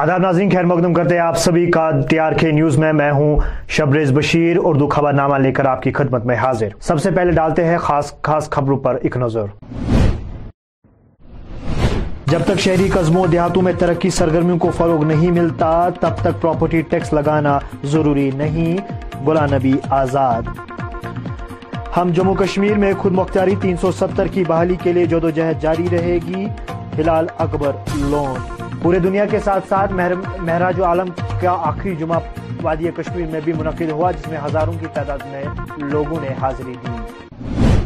[0.03, 2.33] آداب ناظرین خیر مقدم کرتے ہیں آپ سبھی کا تیار
[2.79, 3.37] میں میں ہوں
[3.77, 7.33] شبریز بشیر اردو خبر نامہ لے کر آپ کی خدمت میں حاضر سب سے پہلے
[7.33, 9.45] ڈالتے ہیں خاص خاص خبروں پر ایک نظر
[12.33, 16.81] جب تک شہری قصبوں دیہاتوں میں ترقی سرگرمیوں کو فروغ نہیں ملتا تب تک پراپرٹی
[16.91, 17.59] ٹیکس لگانا
[17.93, 18.77] ضروری نہیں
[19.27, 20.49] گلام نبی آزاد
[21.97, 25.87] ہم جموں کشمیر میں خود مختاری تین سو ستر کی بحالی کے لیے جدوجہد جاری
[25.93, 26.45] رہے گی
[26.99, 27.71] ہلال اکبر
[28.11, 29.93] لون پورے دنیا کے ساتھ ساتھ
[30.45, 31.09] مہراج عالم
[31.41, 32.19] کا آخری جمعہ
[32.63, 35.43] وادی کشمیر میں بھی منعقد ہوا جس میں ہزاروں کی تعداد میں
[35.91, 37.83] لوگوں نے حاضری دی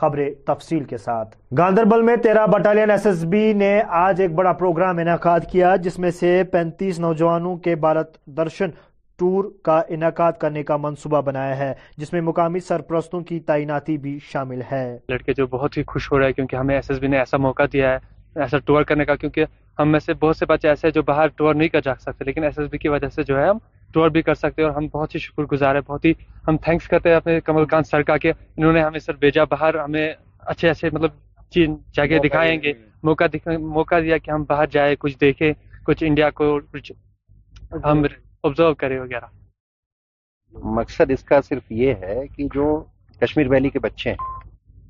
[0.00, 4.52] خبریں تفصیل کے ساتھ گاندربل میں تیرہ بٹالین ایس ایس بی نے آج ایک بڑا
[4.64, 8.70] پروگرام انعقاد کیا جس میں سے پینتیس نوجوانوں کے بھارت درشن
[9.18, 14.18] ٹور کا انعقاد کرنے کا منصوبہ بنایا ہے جس میں مقامی سرپرستوں کی تعیناتی بھی
[14.32, 17.06] شامل ہے لڑکے جو بہت ہی خوش ہو رہے ہیں کیونکہ ہمیں ایس ایس بی
[17.08, 19.44] نے ایسا موقع دیا ہے ایسا ٹور کرنے کا کیونکہ
[19.78, 22.24] ہم میں سے بہت سے بچے ایسے ہیں جو باہر ٹور نہیں کر جا سکتے
[22.24, 23.58] لیکن ایس ایس بی کی وجہ سے جو ہے ہم
[23.92, 26.12] ٹور بھی کر سکتے ہیں اور ہم بہت ہی شکر گزار ہیں بہت ہی
[26.48, 29.44] ہم تھینکس کرتے ہیں اپنے کمل کانت سر کا کہ انہوں نے ہمیں سر بھیجا
[29.50, 30.12] باہر ہمیں
[30.46, 31.10] اچھے اچھے مطلب
[31.96, 33.24] جگہ دکھائیں گے موقع
[33.72, 35.52] موقع دیا کہ ہم باہر جائیں کچھ دیکھیں
[35.86, 36.56] کچھ انڈیا کو
[37.84, 38.02] ہم
[38.42, 39.24] آبزرو کریں وغیرہ
[40.78, 42.64] مقصد اس کا صرف یہ ہے کہ جو
[43.20, 44.16] کشمیر ویلی کے بچے ہیں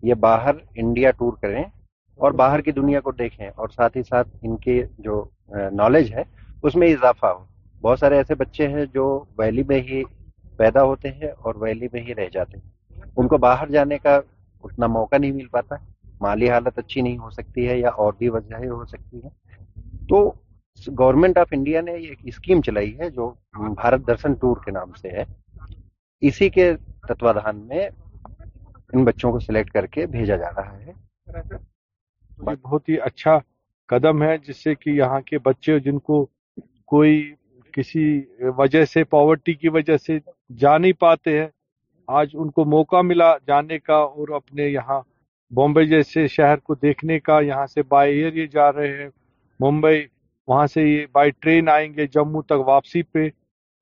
[0.08, 1.62] یہ باہر انڈیا ٹور کریں
[2.22, 5.24] اور باہر کی دنیا کو دیکھیں اور ساتھ ہی ساتھ ان کے جو
[5.78, 6.22] نالج ہے
[6.66, 7.44] اس میں اضافہ ہو
[7.82, 9.04] بہت سارے ایسے بچے ہیں جو
[9.38, 10.02] ویلی میں ہی
[10.58, 14.14] پیدا ہوتے ہیں اور ویلی میں ہی رہ جاتے ہیں ان کو باہر جانے کا
[14.64, 15.74] اتنا موقع نہیں مل پاتا
[16.20, 19.28] مالی حالت اچھی نہیں ہو سکتی ہے یا اور بھی وجہ ہو سکتی ہے
[20.08, 20.22] تو
[20.98, 25.10] گورنمنٹ آف انڈیا نے ایک اسکیم چلائی ہے جو بھارت درشن ٹور کے نام سے
[25.18, 25.24] ہے
[26.28, 26.72] اسی کے
[27.08, 27.88] تتوادھان میں
[28.92, 31.52] ان بچوں کو سلیکٹ کر کے بھیجا جا رہا ہے
[32.42, 33.38] بہت ہی اچھا
[33.88, 36.24] قدم ہے جس سے کہ یہاں کے بچے جن کو
[36.92, 37.20] کوئی
[37.72, 38.04] کسی
[38.56, 40.18] وجہ سے پاورٹی کی وجہ سے
[40.58, 41.46] جا نہیں پاتے ہیں
[42.18, 45.00] آج ان کو موقع ملا جانے کا اور اپنے یہاں
[45.56, 49.08] بمبے جیسے شہر کو دیکھنے کا یہاں سے بائی ایئر یہ جا رہے ہیں
[49.60, 50.04] ممبئی
[50.48, 53.26] وہاں سے یہ بائی ٹرین آئیں گے جموں تک واپسی پہ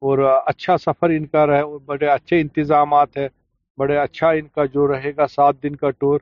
[0.08, 3.28] اور اچھا سفر ان کا رہے اور بڑے اچھے انتظامات ہے
[3.78, 6.20] بڑے اچھا ان کا جو رہے گا سات دن کا ٹور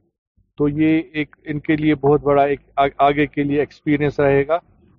[0.58, 2.60] تو یہ ایک ان کے لیے بہت بڑا ایک
[3.08, 4.54] آگے کے لیے ایکسپیرینس رہے گا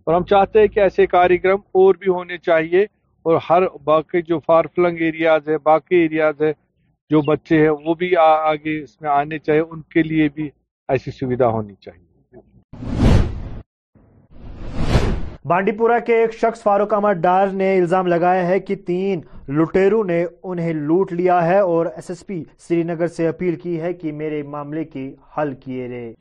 [0.05, 2.81] اور ہم چاہتے ہیں کہ ایسے کارکرم اور بھی ہونے چاہیے
[3.27, 6.51] اور ہر باقی جو فار فلنگ ایریاز ہے باقی ایریاز ہے
[7.09, 10.49] جو بچے ہیں وہ بھی آگے اس میں آنے چاہیے ان کے لیے بھی
[10.91, 12.09] ایسی سویدھا ہونی چاہیے
[15.49, 19.21] بانڈی پورہ کے ایک شخص فاروق احمد ڈار نے الزام لگایا ہے کہ تین
[19.59, 23.79] لٹیرو نے انہیں لوٹ لیا ہے اور S S P Srinagar سے اپیل کی
[23.81, 26.13] ہے کہ میرے معاملے کی حل کیے رہے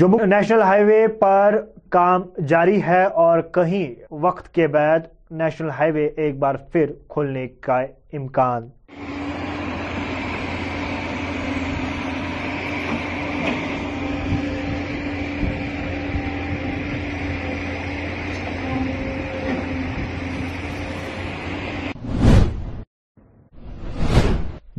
[0.00, 1.58] جموں نیشنل ہائی وے پر
[1.96, 5.12] کام جاری ہے اور کہیں وقت کے بعد
[5.42, 7.78] نیشنل ہائی وے ایک بار پھر کھولنے کا
[8.20, 8.68] امکان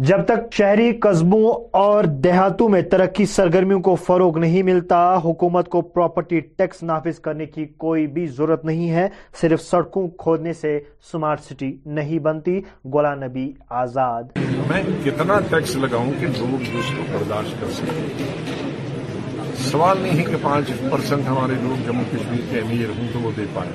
[0.08, 5.82] جب تک شہری قصبوں اور دیہاتوں میں ترقی سرگرمیوں کو فروغ نہیں ملتا حکومت کو
[5.96, 9.08] پراپرٹی ٹیکس نافذ کرنے کی کوئی بھی ضرورت نہیں ہے
[9.41, 10.78] صرف سڑکوں کھودنے سے
[11.12, 12.58] سمارٹ سٹی نہیں بنتی
[12.93, 13.46] گولا نبی
[13.82, 14.38] آزاد
[14.70, 20.41] میں کتنا ٹیکس لگاؤں کہ لوگ اس کو برداشت کر سکیں سوال نہیں ہے کہ
[20.43, 23.70] پانچ پرسنٹ ہمارے لوگ جموں کشمیر کے امیر ہوں تو وہ دے پائے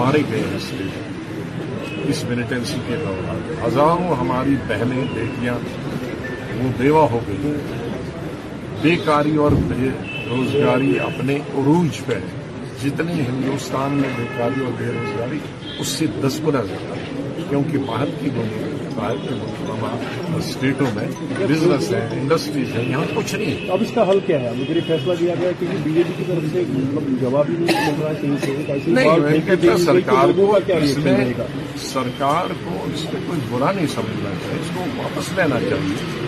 [0.00, 5.54] مارے گئے ہیں لیے اس ملیٹنسی کے دوران ہزاروں ہماری بہنیں بیٹیاں
[6.62, 7.52] وہ بیوہ ہو گئی
[8.82, 9.90] بے کاری اور بے
[10.30, 12.18] روزگاری اپنے عروج پہ
[12.82, 15.38] جتنی ہندوستان میں بیکاری اور بے روزگاری
[15.80, 17.04] اس سے دس زیادہ ہے
[17.48, 18.28] کیونکہ بھارت کی
[18.94, 21.06] بھارت ملک باہر اسٹیٹوں میں
[21.48, 24.80] بزنس ہے انڈسٹریز ہے یہاں کچھ نہیں ہے اب اس کا حل کیا ہے مجھے
[24.86, 26.62] فیصلہ دیا گیا کیونکہ بی جے پی کی طرف سے
[26.92, 29.18] مطلب جواب نہیں مل رہا
[30.68, 31.44] ہے
[31.92, 36.24] سرکار کو اس پہ کوئی برا نہیں سمجھنا چاہیے اس کو واپس لینا چاہیے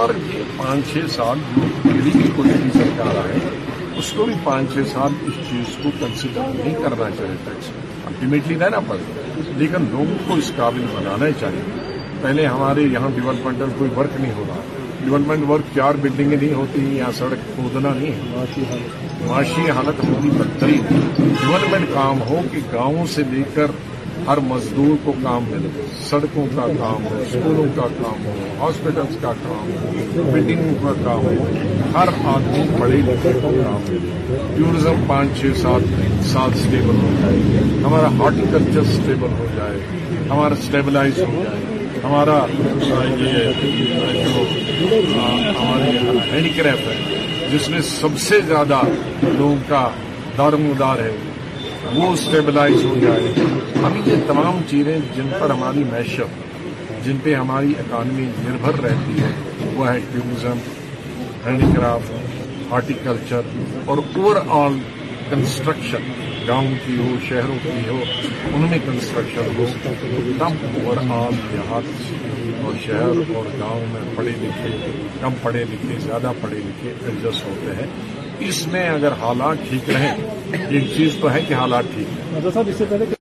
[0.00, 1.38] اور یہ پانچ چھ سال
[1.84, 3.57] دیکھ لی کوئی بھی سرکار آئے
[3.98, 7.70] اس کو بھی پانچ چھ سال اس چیز کو کنسیڈر نہیں کرنا چاہیے ٹیکس
[8.08, 11.62] الٹیمیٹلی رہنا پڑے لیکن لوگوں کو اس قابل بنانا ہی چاہیے
[12.22, 14.60] پہلے ہمارے یہاں ڈیولپمنٹل کوئی ورک نہیں ہو رہا
[15.00, 18.78] ڈیولپمنٹ ورک چار بلڈنگیں نہیں ہوتی یہاں سڑک کھودنا نہیں ہے
[19.26, 20.86] معاشی حالت ہوتی بدترین
[21.18, 23.76] ڈیولپمنٹ کام ہو کہ گاؤں سے لے کر
[24.28, 29.30] ہر مزدور کو کام ملے سڑکوں کا کام ہو اسکولوں کا کام ہو ہاسپٹلس کا
[29.42, 29.90] کام ہو
[30.32, 31.46] بلڈنگوں کا کام ہو
[31.94, 35.86] ہر آدمی پڑھے لکھے کو کام ملے ٹوریزم پانچ چھ سات
[36.32, 37.38] سات اسٹیبل ہو جائے
[37.84, 39.78] ہمارا ہارٹیکلچر اسٹیبل ہو جائے
[40.30, 43.46] ہمارا اسٹیبلائز ہو جائے ہمارا یہ
[44.26, 44.44] جو
[45.60, 45.90] ہمارے
[46.32, 48.80] ہینڈی کرافٹ ہے جس میں سب سے زیادہ
[49.22, 49.88] لوگوں کا
[50.38, 51.10] دارمدار ہے
[51.96, 57.34] وہ اسٹیبلائز ہو جائے ہمیں ہم یہ تمام چیزیں جن پر ہماری معیشت جن پہ
[57.34, 59.30] ہماری اکانومی نربھر رہتی ہے
[59.76, 60.58] وہ ہے ٹوریزم
[61.46, 63.48] ہینڈی کرافٹ ہارٹیکلچر
[63.86, 64.78] اور اوور آل
[65.30, 66.08] کنسٹرکشن
[66.48, 67.98] گاؤں کی ہو شہروں کی ہو
[68.54, 69.66] ان میں کنسٹرکشن ہو
[70.38, 71.90] کم اوور آل دیہات
[72.64, 74.76] اور شہر اور گاؤں میں پڑھے لکھے
[75.20, 77.86] کم پڑھے لکھے زیادہ پڑھے لکھے ایڈجسٹ ہوتے ہیں
[78.48, 83.16] اس میں اگر حالات ٹھیک رہیں ایک چیز تو ہے کہ حالات ٹھیک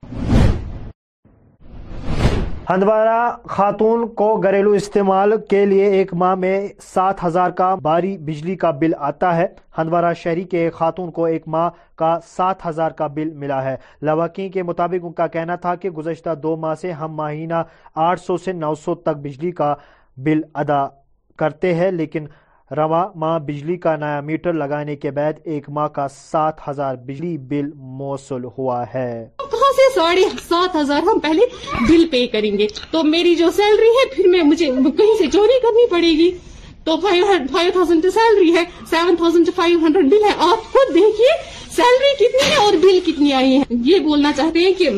[2.70, 3.18] ہندوارہ
[3.50, 8.72] خاتون کو گھریلو استعمال کے لیے ایک ماہ میں سات ہزار کا باری بجلی کا
[8.80, 13.32] بل آتا ہے ہندوارہ شہری کے خاتون کو ایک ماہ کا سات ہزار کا بل
[13.44, 13.76] ملا ہے
[14.10, 17.62] لواقین کے مطابق ان کا کہنا تھا کہ گزشتہ دو ماہ سے ہم ماہینہ
[18.08, 19.74] آٹھ سو سے نو سو تک بجلی کا
[20.26, 20.86] بل ادا
[21.40, 22.26] کرتے ہیں لیکن
[22.76, 27.38] رواں ماہ بجلی کا نیا میٹر لگانے کے بعد ایک ماہ کا سات ہزار بجلی
[27.50, 29.10] بل موصول ہوا ہے
[29.52, 31.42] کہاں سے ساڑھے سات ہزار ہم پہلے
[31.90, 35.60] بل پے کریں گے تو میری جو سیلری ہے پھر میں مجھے کہیں سے چوری
[35.62, 36.30] کرنی پڑے گی
[36.84, 41.32] تو فائیو فائیو تھاؤزینڈ سیلری ہے seven thousand five hundred bill ہے آپ خود دیکھیے
[41.76, 44.90] سیلری کتنی ہے اور بل کتنی آئی ہے یہ بولنا چاہتے ہیں کہ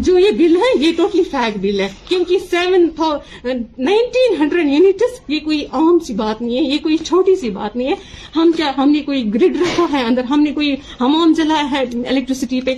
[0.00, 5.40] جو یہ بل ہے یہ ٹوٹلی فیک بل ہے کیونکہ سیون نائنٹین ہنڈریڈ یونٹس یہ
[5.44, 7.94] کوئی عام سی بات نہیں ہے یہ کوئی چھوٹی سی بات نہیں ہے
[8.38, 11.84] ہم کیا ہم نے کوئی گریڈ رکھا ہے اندر ہم نے کوئی ہمام جلایا ہے
[12.06, 12.74] الیکٹریسٹی پہ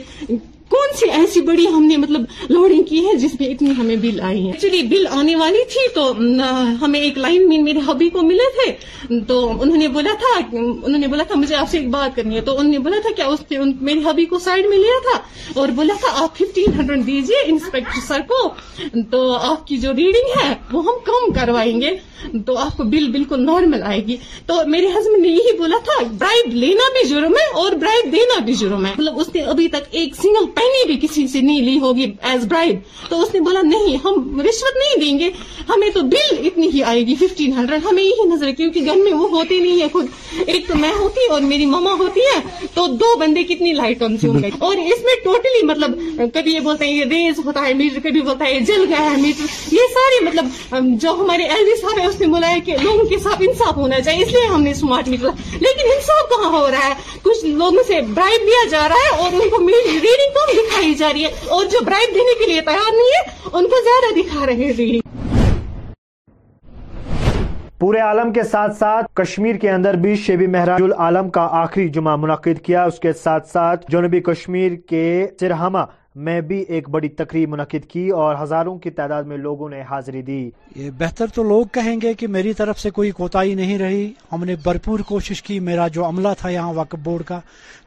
[0.74, 4.18] کون سی ایسی بڑی ہم نے مطلب لوڈنگ کی ہے جس میں اتنی ہمیں بل
[4.28, 6.06] آئی ہے ایکچولی بل آنے والی تھی تو
[6.80, 8.70] ہمیں ایک لائن میرے ہبی کو ملے تھے
[9.28, 12.36] تو انہوں انہوں نے نے بولا بولا تھا تھا مجھے آپ سے ایک بات کرنی
[12.36, 13.58] ہے تو انہوں نے بولا تھا اس نے
[13.90, 15.18] میرے ہبی کو سائڈ میں لیا تھا
[15.60, 18.42] اور بولا تھا آپ ففٹین ہنڈریڈ دیجیے انسپیکٹر سر کو
[19.14, 21.94] تو آپ کی جو ریڈنگ ہے وہ ہم کم کروائیں گے
[22.46, 25.96] تو آپ کو بل بالکل نارمل آئے گی تو میرے ہسبینڈ نے یہی بولا تھا
[26.18, 29.68] برائڈ لینا بھی جرم ہے اور برائڈ دینا بھی جرم ہے مطلب اس نے ابھی
[29.78, 33.40] تک ایک سنگل پین بھی کسی سے نہیں لی ہوگی ایز برائڈ تو اس نے
[33.40, 35.28] بولا نہیں ہم رشوت نہیں دیں گے
[35.68, 39.12] ہمیں تو بل اتنی ہی آئے گی ففٹین ہمیں یہی نظر ہے کیونکہ گھر میں
[39.14, 40.06] وہ ہوتے نہیں خود
[40.46, 45.02] ایک تو میں ہوتی اور میری ہوتی ہے تو دو بندے کتنی لائٹ اور اس
[45.04, 45.94] میں ٹوٹلی مطلب
[46.34, 49.02] کبھی یہ بولتا ہے یہ ریز ہوتا ہے میٹر کبھی بولتا ہے یہ جل گیا
[49.10, 52.76] ہے میٹر یہ ساری مطلب جو ہمارے ایل جی صاحب ہے اس نے بولا کہ
[52.82, 56.50] لوگوں کے ساتھ انصاف ہونا چاہیے اس لیے ہم نے اسمارٹ میٹر لیکن انصاف کہاں
[56.58, 60.42] ہو رہا ہے کچھ لوگوں سے برائب لیا جا رہا ہے اور ان کو ریڈنگ
[60.48, 63.68] کم دکھائی جا رہی ہے اور جو برائب دینے کے لیے تیار نہیں ہے ان
[63.68, 64.70] کو زیادہ دکھا رہے
[67.80, 72.16] پورے عالم کے ساتھ ساتھ کشمیر کے اندر بھی شیبی مہراج العالم کا آخری جمعہ
[72.18, 75.02] منعقد کیا اس کے ساتھ ساتھ جنوبی کشمیر کے
[75.40, 75.84] سرہما
[76.26, 80.20] میں بھی ایک بڑی تقریب منعقد کی اور ہزاروں کی تعداد میں لوگوں نے حاضری
[80.22, 80.38] دی
[80.76, 84.44] یہ بہتر تو لوگ کہیں گے کہ میری طرف سے کوئی کوتاہی نہیں رہی ہم
[84.44, 87.40] نے بھرپور کوشش کی میرا جو عملہ تھا یہاں وقف بورڈ کا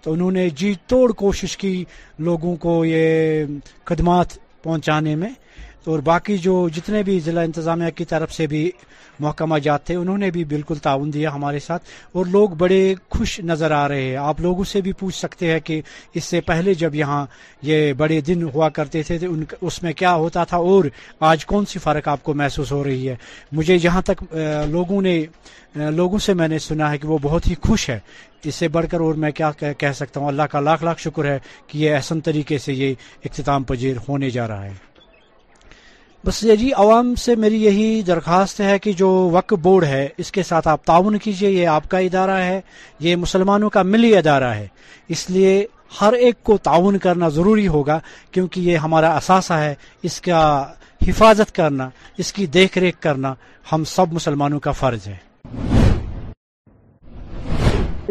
[0.04, 1.84] تو انہوں نے جی توڑ کوشش کی
[2.28, 3.44] لوگوں کو یہ
[3.86, 5.30] خدمات پہنچانے میں
[5.92, 8.70] اور باقی جو جتنے بھی ضلع انتظامیہ کی طرف سے بھی
[9.20, 11.84] محکمہ جات تھے انہوں نے بھی بالکل تعاون دیا ہمارے ساتھ
[12.18, 12.80] اور لوگ بڑے
[13.16, 15.80] خوش نظر آ رہے ہیں آپ لوگوں سے بھی پوچھ سکتے ہیں کہ
[16.18, 17.26] اس سے پہلے جب یہاں
[17.70, 20.86] یہ بڑے دن ہوا کرتے تھے ان اس میں کیا ہوتا تھا اور
[21.30, 23.16] آج کون سی فرق آپ کو محسوس ہو رہی ہے
[23.60, 24.24] مجھے جہاں تک
[24.72, 25.16] لوگوں نے
[26.02, 28.00] لوگوں سے میں نے سنا ہے کہ وہ بہت ہی خوش ہے
[28.50, 31.26] اس سے بڑھ کر اور میں کیا کہہ سکتا ہوں اللہ کا لاکھ لاکھ شکر
[31.32, 32.94] ہے کہ یہ احسن طریقے سے یہ
[33.26, 34.74] اختتام پذیر ہونے جا رہا ہے
[36.26, 40.44] بس جی عوام سے میری یہی درخواست ہے کہ جو وقف بورڈ ہے اس کے
[40.44, 42.60] ساتھ آپ تعاون کیجئے یہ آپ کا ادارہ ہے
[43.06, 44.66] یہ مسلمانوں کا ملی ادارہ ہے
[45.16, 45.54] اس لیے
[46.00, 48.00] ہر ایک کو تعاون کرنا ضروری ہوگا
[48.32, 49.74] کیونکہ یہ ہمارا اثاثہ ہے
[50.10, 50.42] اس کا
[51.08, 51.90] حفاظت کرنا
[52.20, 53.34] اس کی دیکھ ریکھ کرنا
[53.72, 55.16] ہم سب مسلمانوں کا فرض ہے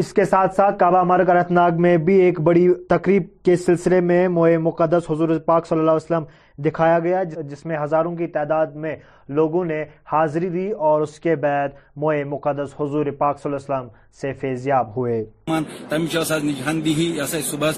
[0.03, 4.01] اس کے ساتھ ساتھ کعبہ مارک انت ناگ میں بھی ایک بڑی تقریب کے سلسلے
[4.09, 4.27] میں
[4.63, 6.25] مقدس حضور پاک صلی اللہ علیہ وسلم
[6.65, 8.95] دکھایا گیا جس میں ہزاروں کی تعداد میں
[9.39, 9.81] لوگوں نے
[10.13, 11.69] حاضری دی اور اس کے بعد
[12.01, 12.33] تمام
[16.85, 17.71] دھیی یہ سب صبح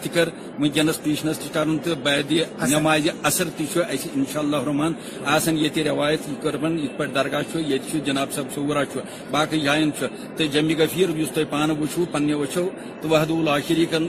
[2.70, 6.20] نماز اثر انتہی روایت
[7.14, 7.43] درگاہ
[8.07, 8.85] جناب صاحب شورہ
[9.31, 9.91] باقی جائن
[10.53, 11.09] جمی کشیر
[11.51, 12.66] پانچ پن وچو
[13.01, 14.05] تو وحد العاشریقن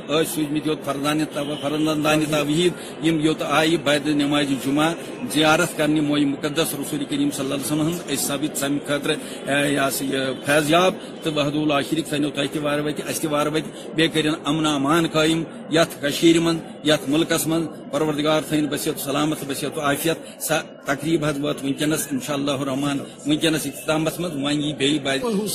[3.04, 3.78] یم یوت آئی
[4.24, 4.90] نماز جمعہ
[5.34, 9.12] زیارت کرنے موئی مقدس رسول کریم صلی اللہ علیہ وسلم ہند ثابت سم خطر
[10.46, 10.94] فیض یاب
[11.24, 15.08] تو وحد اللہ شریف سنو تہ وار وتہ اس وار وتہ بی کرن امن امان
[15.16, 15.44] قائم
[15.78, 21.38] یشیر مند یت ملکس مند پروردگار تھین بسیت سلامت بسیت و عافیت سا تقریب حد
[21.44, 24.98] وات ونکنس انشاء اللہ الرحمن ونکنس اختتامس مند وی بی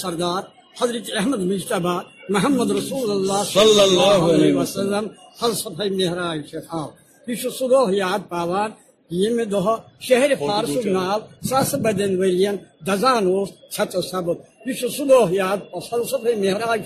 [0.03, 0.43] سردار
[0.81, 1.99] حضرت احمد مجتبہ
[2.37, 5.07] محمد رسول اللہ صلی اللہ علیہ وسلم
[5.41, 6.89] فلسفہ مہراج شخاو
[7.29, 8.71] یہ سو دو یاد پاوان
[9.11, 11.17] دہر پارس نا
[11.49, 13.25] ساس بدن ورین دزان
[13.71, 16.81] سچو سبق یہ سب داد فلسفی محراج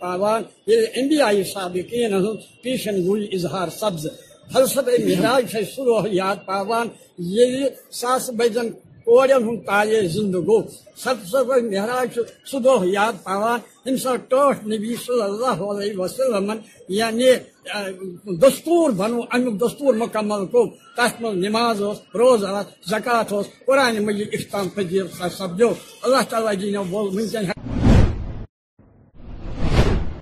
[0.00, 2.14] پاوان داد پاانڈیائی سابقین
[2.62, 4.06] پیشن گئی اظہار سبز
[4.52, 6.88] فلسفی مہراج سہ یاد پاوان
[7.36, 7.66] یہ
[8.00, 8.68] ساس بدن
[9.04, 10.60] کورینے تاجے زندگو
[11.04, 11.52] سب سب
[12.64, 13.14] دہ یاد
[14.02, 16.50] سا ٹوٹ نبی صلی اللہ علیہ وسلم
[16.98, 17.28] یعنی
[18.46, 20.64] دستور بنو امی دستور مکمل گو
[20.96, 21.82] تس من نماز
[22.20, 23.32] روزہ زکات
[23.66, 25.68] قرآن مجید اختام پذیر سات سپدو
[26.04, 27.80] اللہ تعالیٰ جی بول دینا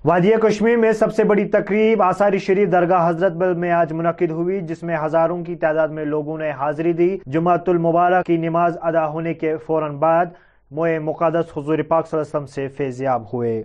[0.05, 4.31] وادی کشمیر میں سب سے بڑی تقریب آثاری شریف درگاہ حضرت بل میں آج منعقد
[4.37, 8.79] ہوئی جس میں ہزاروں کی تعداد میں لوگوں نے حاضری دی جمعت المبارک کی نماز
[8.91, 10.33] ادا ہونے کے فوراً بعد
[10.79, 13.63] موئے مقدس حضور پاک صلی اللہ علیہ وسلم سے فیضیاب ہوئے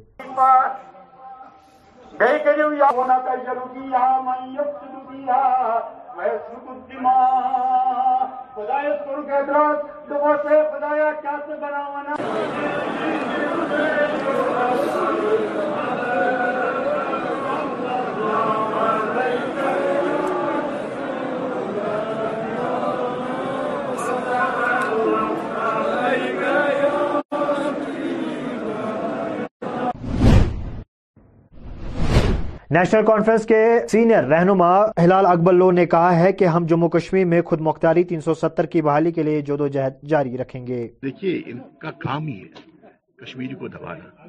[32.75, 33.57] نیشنل کانفرنس کے
[33.89, 34.69] سینئر رہنما
[34.99, 38.33] ہلال اکبر لو نے کہا ہے کہ ہم جموں کشمیر میں خود مختاری تین سو
[38.41, 42.33] ستر کی بحالی کے لیے جودو جہد جاری رکھیں گے دیکھیے ان کا کام ہی
[42.39, 42.91] ہے
[43.23, 44.27] کشمیری کو دبانا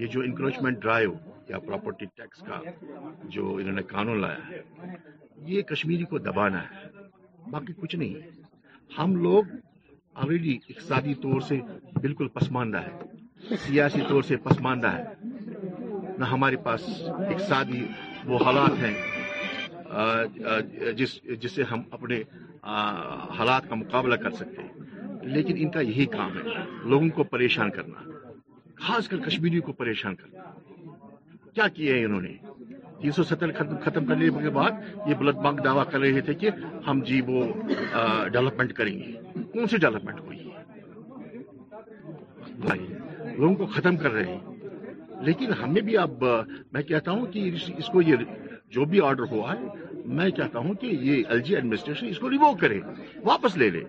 [0.00, 1.12] یہ جو انکروچمنٹ ڈرائیو
[1.48, 2.60] یا پراپرٹی ٹیکس کا
[3.34, 4.96] جو انہوں نے قانون لایا ہے
[5.52, 8.42] یہ کشمیری کو دبانا ہے باقی کچھ نہیں
[8.98, 9.54] ہم لوگ
[10.24, 11.60] آلریڈی اقتصادی طور سے
[12.00, 15.04] بالکل پسماندہ ہے سیاسی طور سے پسماندہ ہے
[16.18, 17.86] نہ ہمارے پاس اقتصادی
[18.26, 18.94] وہ حالات ہیں
[21.00, 21.10] جس
[21.40, 22.16] جسے ہم اپنے
[23.38, 24.72] حالات کا مقابلہ کر سکتے ہیں
[25.34, 26.44] لیکن ان کا یہی کام ہے
[26.90, 27.98] لوگوں کو پریشان کرنا
[28.86, 30.40] خاص کر کشمیریوں کو پریشان کرنا
[31.74, 32.32] کیا ہے انہوں نے
[33.02, 33.48] تین سو ستر
[33.84, 34.72] ختم کرنے کے بعد
[35.06, 36.48] یہ بلد بانک دعویٰ کر رہے تھے کہ
[36.86, 37.38] ہم جی وہ
[38.32, 39.08] ڈیولپمنٹ کریں گے
[39.52, 40.40] کون سی ڈیولپمنٹ ہوئی
[43.38, 44.42] لوگوں کو ختم کر رہے ہیں
[45.26, 46.24] لیکن ہمیں بھی اب
[46.72, 47.48] میں کہتا ہوں کہ
[47.80, 48.24] اس کو یہ
[48.76, 52.52] جو بھی آرڈر ہوا ہے میں کہتا ہوں کہ یہ ایل جی ایڈمنسٹریشن اس کو
[52.60, 52.80] کرے
[53.30, 53.80] واپس لے لے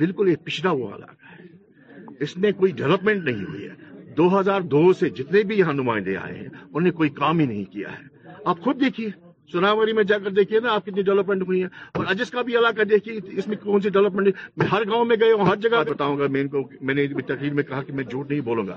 [0.00, 4.60] بالکل یہ پچھڑا ہوا علاقہ ہے اس میں کوئی ڈیولپمنٹ نہیں ہوئی ہے دو ہزار
[4.74, 7.94] دو سے جتنے بھی یہاں نمائندے آئے ہیں انہوں نے کوئی کام ہی نہیں کیا
[7.96, 9.08] ہے آپ خود دیکھیے
[9.52, 11.68] سناوری میں جا کر دیکھیے نا آپ کتنی ڈیولپمنٹ ہوئی ہے
[11.98, 15.16] اور اجس کا بھی علاقہ دیکھیے اس میں کون سی ڈیولپمنٹ میں ہر گاؤں میں
[15.24, 18.40] گئے ہوں ہر جگہ بتاؤں گا میں نے تقریر میں کہا کہ میں جھوٹ نہیں
[18.50, 18.76] بولوں گا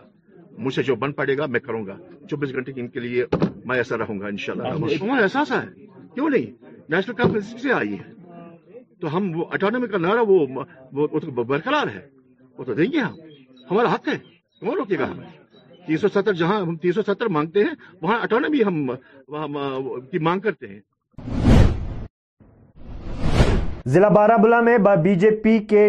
[0.63, 1.95] مجھ سے جو بن پڑے گا میں کروں گا
[2.29, 3.25] چوبیس گھنٹے ان کے لیے
[3.67, 5.59] میں ایسا رہوں گا انشاءاللہ ہمارا احساس ہے
[6.13, 10.45] کیوں نہیں نیشنل کانفرنس سے آئی ہے تو ہم وہ اٹانومی کا نعرہ وہ
[11.45, 12.01] برقرار ہے
[12.57, 13.15] وہ تو دیں گے ہم
[13.71, 14.17] ہمارا حق ہے
[14.59, 15.25] کون روکے گا ہمیں
[15.87, 18.89] تین سو ستر جہاں ہم تین سو ستر مانگتے ہیں وہاں اٹانومی ہم
[20.11, 20.79] کی مانگ کرتے ہیں
[23.93, 25.85] ضلع بارہ بلا میں بی جے پی کے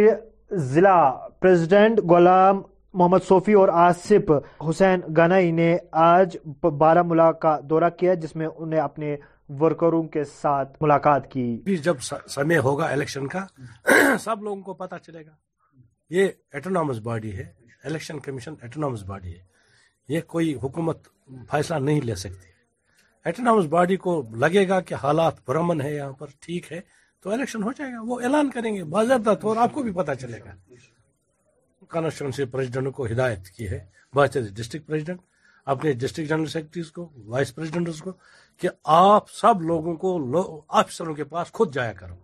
[0.73, 0.99] ضلع
[1.41, 2.61] پریزیڈنٹ غلام
[2.95, 4.31] محمد صوفی اور آصف
[4.69, 6.37] حسین گنائی نے آج
[6.79, 9.15] بارہ ملا کا دورہ کیا جس میں انہیں اپنے
[9.61, 12.01] ورکروں کے ساتھ ملاقات کی جب
[12.35, 13.45] سمے ہوگا الیکشن کا
[14.21, 15.31] سب لوگوں کو پتا چلے گا
[16.15, 17.51] یہ اٹانومس باڈی ہے
[17.85, 21.09] الیکشن کمیشن ایٹونامس باڈی ہے یہ کوئی حکومت
[21.51, 22.49] فیصلہ نہیں لے سکتی
[23.29, 26.81] ایٹونس باڈی کو لگے گا کہ حالات برمن ہے یہاں پر ٹھیک ہے
[27.23, 30.15] تو الیکشن ہو جائے گا وہ اعلان کریں گے باضابطہ طور آپ کو بھی پتا
[30.23, 30.55] چلے گا
[31.93, 33.79] پریزیڈنٹ کو ہدایت کی ہے
[34.15, 35.21] پریزیڈنٹ
[35.73, 38.13] اپنے ڈسٹرکٹ جنرل سیکرٹریز کو وائس پریزیڈنٹس کو
[38.61, 38.69] کہ
[39.01, 40.17] آپ سب لوگوں کو
[40.79, 42.15] آفیسروں کے پاس خود جایا کرو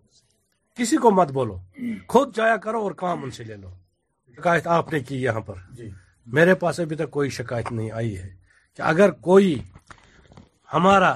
[0.77, 1.57] کسی کو مت بولو
[2.09, 3.69] خود جایا کرو اور کام ان سے لے لو
[4.37, 5.89] شکایت آپ نے کی یہاں پر جی۔
[6.39, 8.29] میرے پاس ابھی تک کوئی شکایت نہیں آئی ہے
[8.77, 9.55] کہ اگر کوئی
[10.73, 11.15] ہمارا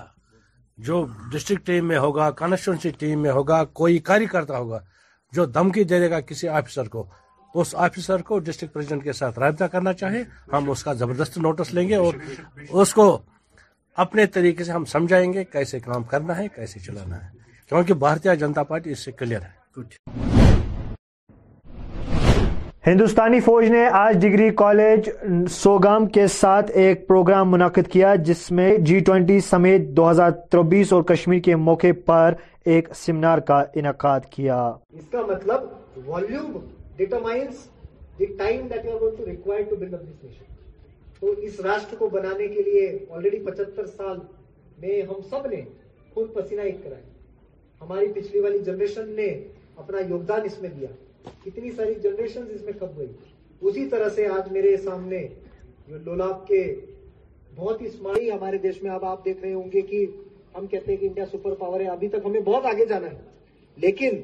[0.87, 4.81] جو ڈسٹرکٹ ٹیم میں ہوگا کانسٹیچنسی ٹیم میں ہوگا کوئی کاری کرتا ہوگا
[5.37, 7.07] جو دھمکی دے دے گا کسی آفیسر کو
[7.61, 10.23] اس آفیسر کو ڈسٹرکٹ کے ساتھ رابطہ کرنا چاہے
[10.53, 12.15] ہم اس کا زبردست نوٹس لیں گے اور
[12.83, 13.07] اس کو
[14.05, 17.29] اپنے طریقے سے ہم سمجھائیں گے کیسے کام کرنا ہے کیسے چلانا ہے
[17.69, 19.61] کیونکہ جنتا پارٹی اس سے کلیئر ہے
[22.87, 25.09] ہندوستانی فوج نے آج ڈگری کالج
[25.61, 30.93] سوگام کے ساتھ ایک پروگرام منعقد کیا جس میں جی ٹوینٹی سمیت دو ہزار تربیس
[30.93, 32.35] اور کشمیر کے موقع پر
[32.75, 34.59] ایک سیمینار کا انعقاد کیا
[34.93, 36.59] اس کا مطلب ولیوم
[37.11, 38.27] کم گئی
[53.63, 55.27] اسی طرح سے آج میرے سامنے
[55.89, 56.65] جو لولاب کے
[57.57, 58.91] بہت ہی اسماڑی ہمارے دیش میں
[60.55, 63.31] ہم کہتے ہیں کہ انڈیا سپر پاور ہے ابھی تک ہمیں بہت آگے جانا ہے
[63.83, 64.19] لیکن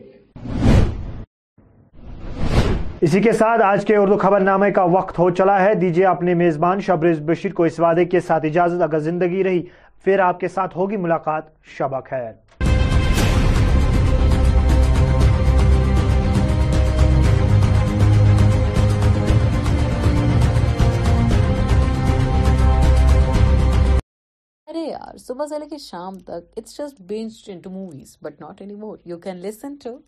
[3.06, 6.32] اسی کے ساتھ آج کے اردو خبر نامے کا وقت ہو چلا ہے دیجیے اپنے
[6.34, 9.60] میزبان شبریز بشیر کو اس وعدے کے ساتھ اجازت اگر زندگی رہی
[10.04, 11.44] پھر آپ کے ساتھ ہوگی ملاقات
[11.76, 12.32] شبہ خیر
[24.66, 28.60] ارے یار صبح سے لے کے شام تک it's just banged into movies but not
[28.84, 29.98] anymore you can listen to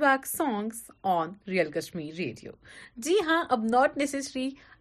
[0.00, 0.82] week songs
[1.12, 2.50] on Real Kashmir radio
[3.04, 3.64] جی ہاں اب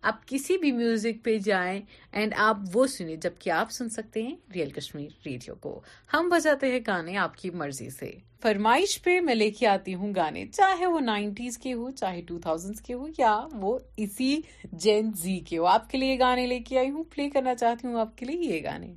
[0.05, 4.69] آپ کسی بھی میوزک پہ جائیں آپ وہ سنیں جبکہ آپ سن سکتے ہیں ریئل
[4.71, 5.79] کشمیر ریڈیو کو
[6.13, 8.11] ہم بجاتے ہیں گانے آپ کی مرضی سے
[8.41, 12.39] فرمائش پہ میں لے کے آتی ہوں گانے چاہے وہ نائنٹیز کے ہو چاہے ٹو
[12.45, 14.33] تھاؤزینڈ کے ہو یا وہ اسی
[14.83, 17.87] جین زی کے ہو آپ کے لیے گانے لے کے آئی ہوں پلے کرنا چاہتی
[17.87, 18.93] ہوں آپ کے لیے یہ گانے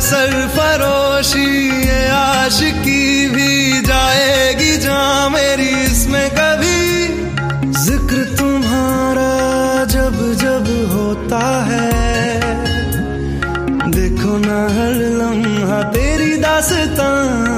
[0.00, 1.70] سر فروشی
[2.10, 9.28] آش کی بھی جائے گی جہاں میری اس میں کبھی ذکر تمہارا
[9.92, 12.22] جب جب ہوتا ہے
[13.94, 17.49] دیکھو نہ ہر لمحہ تیری داستان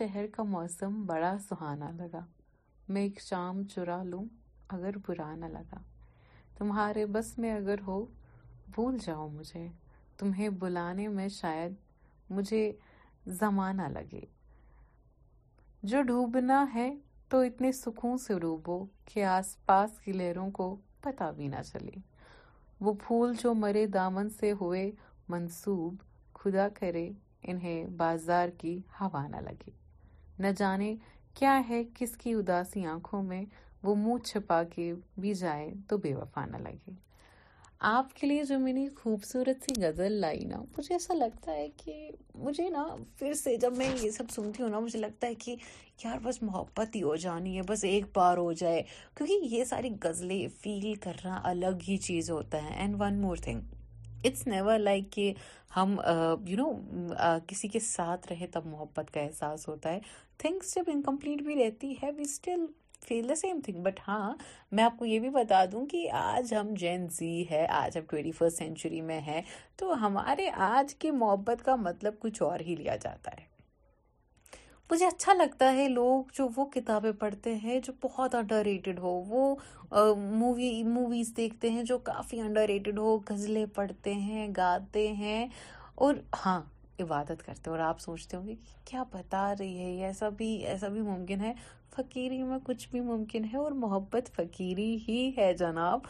[0.00, 2.20] شہر کا موسم بڑا سہانا لگا
[2.88, 4.24] میں ایک شام چرا لوں
[4.76, 5.80] اگر برا نہ لگا
[6.58, 7.98] تمہارے بس میں اگر ہو
[8.74, 9.66] بھول جاؤ مجھے
[10.18, 11.74] تمہیں بلانے میں شاید
[12.34, 12.60] مجھے
[13.40, 14.20] زمانہ لگے
[15.90, 16.88] جو ڈوبنا ہے
[17.30, 20.74] تو اتنے سکون سے ڈوبو کہ آس پاس کی لہروں کو
[21.04, 21.98] پتا بھی نہ چلے
[22.84, 24.90] وہ پھول جو مرے دامن سے ہوئے
[25.28, 25.94] منسوب
[26.44, 27.08] خدا کرے
[27.48, 29.78] انہیں بازار کی ہوا نہ لگے
[30.40, 30.94] نہ جانے
[31.38, 33.44] کیا ہے کس کی اداسی آنکھوں میں
[33.84, 34.92] وہ منہ چھپا کے
[35.24, 36.92] بھی جائے تو بے وفا نہ لگے
[37.88, 41.66] آپ کے لیے جو میں نے خوبصورت سی غزل لائی نا مجھے ایسا لگتا ہے
[41.84, 41.94] کہ
[42.44, 42.84] مجھے نا
[43.18, 45.56] پھر سے جب میں یہ سب سنتی ہوں نا مجھے لگتا ہے کہ
[46.04, 48.82] یار بس محبت ہی ہو جانی ہے بس ایک بار ہو جائے
[49.16, 53.78] کیونکہ یہ ساری غزلیں فیل کرنا الگ ہی چیز ہوتا ہے and one more thing
[54.24, 55.32] it's never like کہ
[55.76, 55.94] ہم
[56.46, 56.70] یو نو
[57.48, 59.98] کسی کے ساتھ رہے تب محبت کا احساس ہوتا ہے
[60.38, 62.66] تھنگس جب انکمپلیٹ بھی رہتی ہے we still
[63.08, 64.32] feel the same thing but ہاں
[64.76, 68.04] میں آپ کو یہ بھی بتا دوں کہ آج ہم جین زی ہے آج ہم
[68.10, 69.40] ٹوینٹی فرسٹ سینچری میں ہیں
[69.80, 73.48] تو ہمارے آج کی محبت کا مطلب کچھ اور ہی لیا جاتا ہے
[74.90, 79.10] مجھے اچھا لگتا ہے لوگ جو وہ کتابیں پڑھتے ہیں جو بہت انڈر ریٹڈ ہو
[79.28, 79.54] وہ
[80.16, 85.46] مووی موویز دیکھتے ہیں جو کافی انڈر ریٹڈ ہو غزلیں پڑھتے ہیں گاتے ہیں
[86.04, 86.14] اور
[86.44, 86.60] ہاں
[87.02, 90.48] عبادت کرتے ہیں اور آپ سوچتے ہوں گے کہ کیا بتا رہی ہے ایسا بھی
[90.72, 91.52] ایسا بھی ممکن ہے
[91.96, 96.00] فقیری میں کچھ بھی ممکن ہے اور محبت فقیری ہی ہے جناب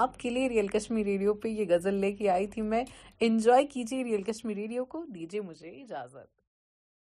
[0.00, 2.84] آپ کے لیے ریئل کشمیری ریڈیو پہ یہ غزل لے کے آئی تھی میں
[3.28, 6.41] انجوائے کیجیے ریئل کشمیری ریڈیو کو دیجیے مجھے اجازت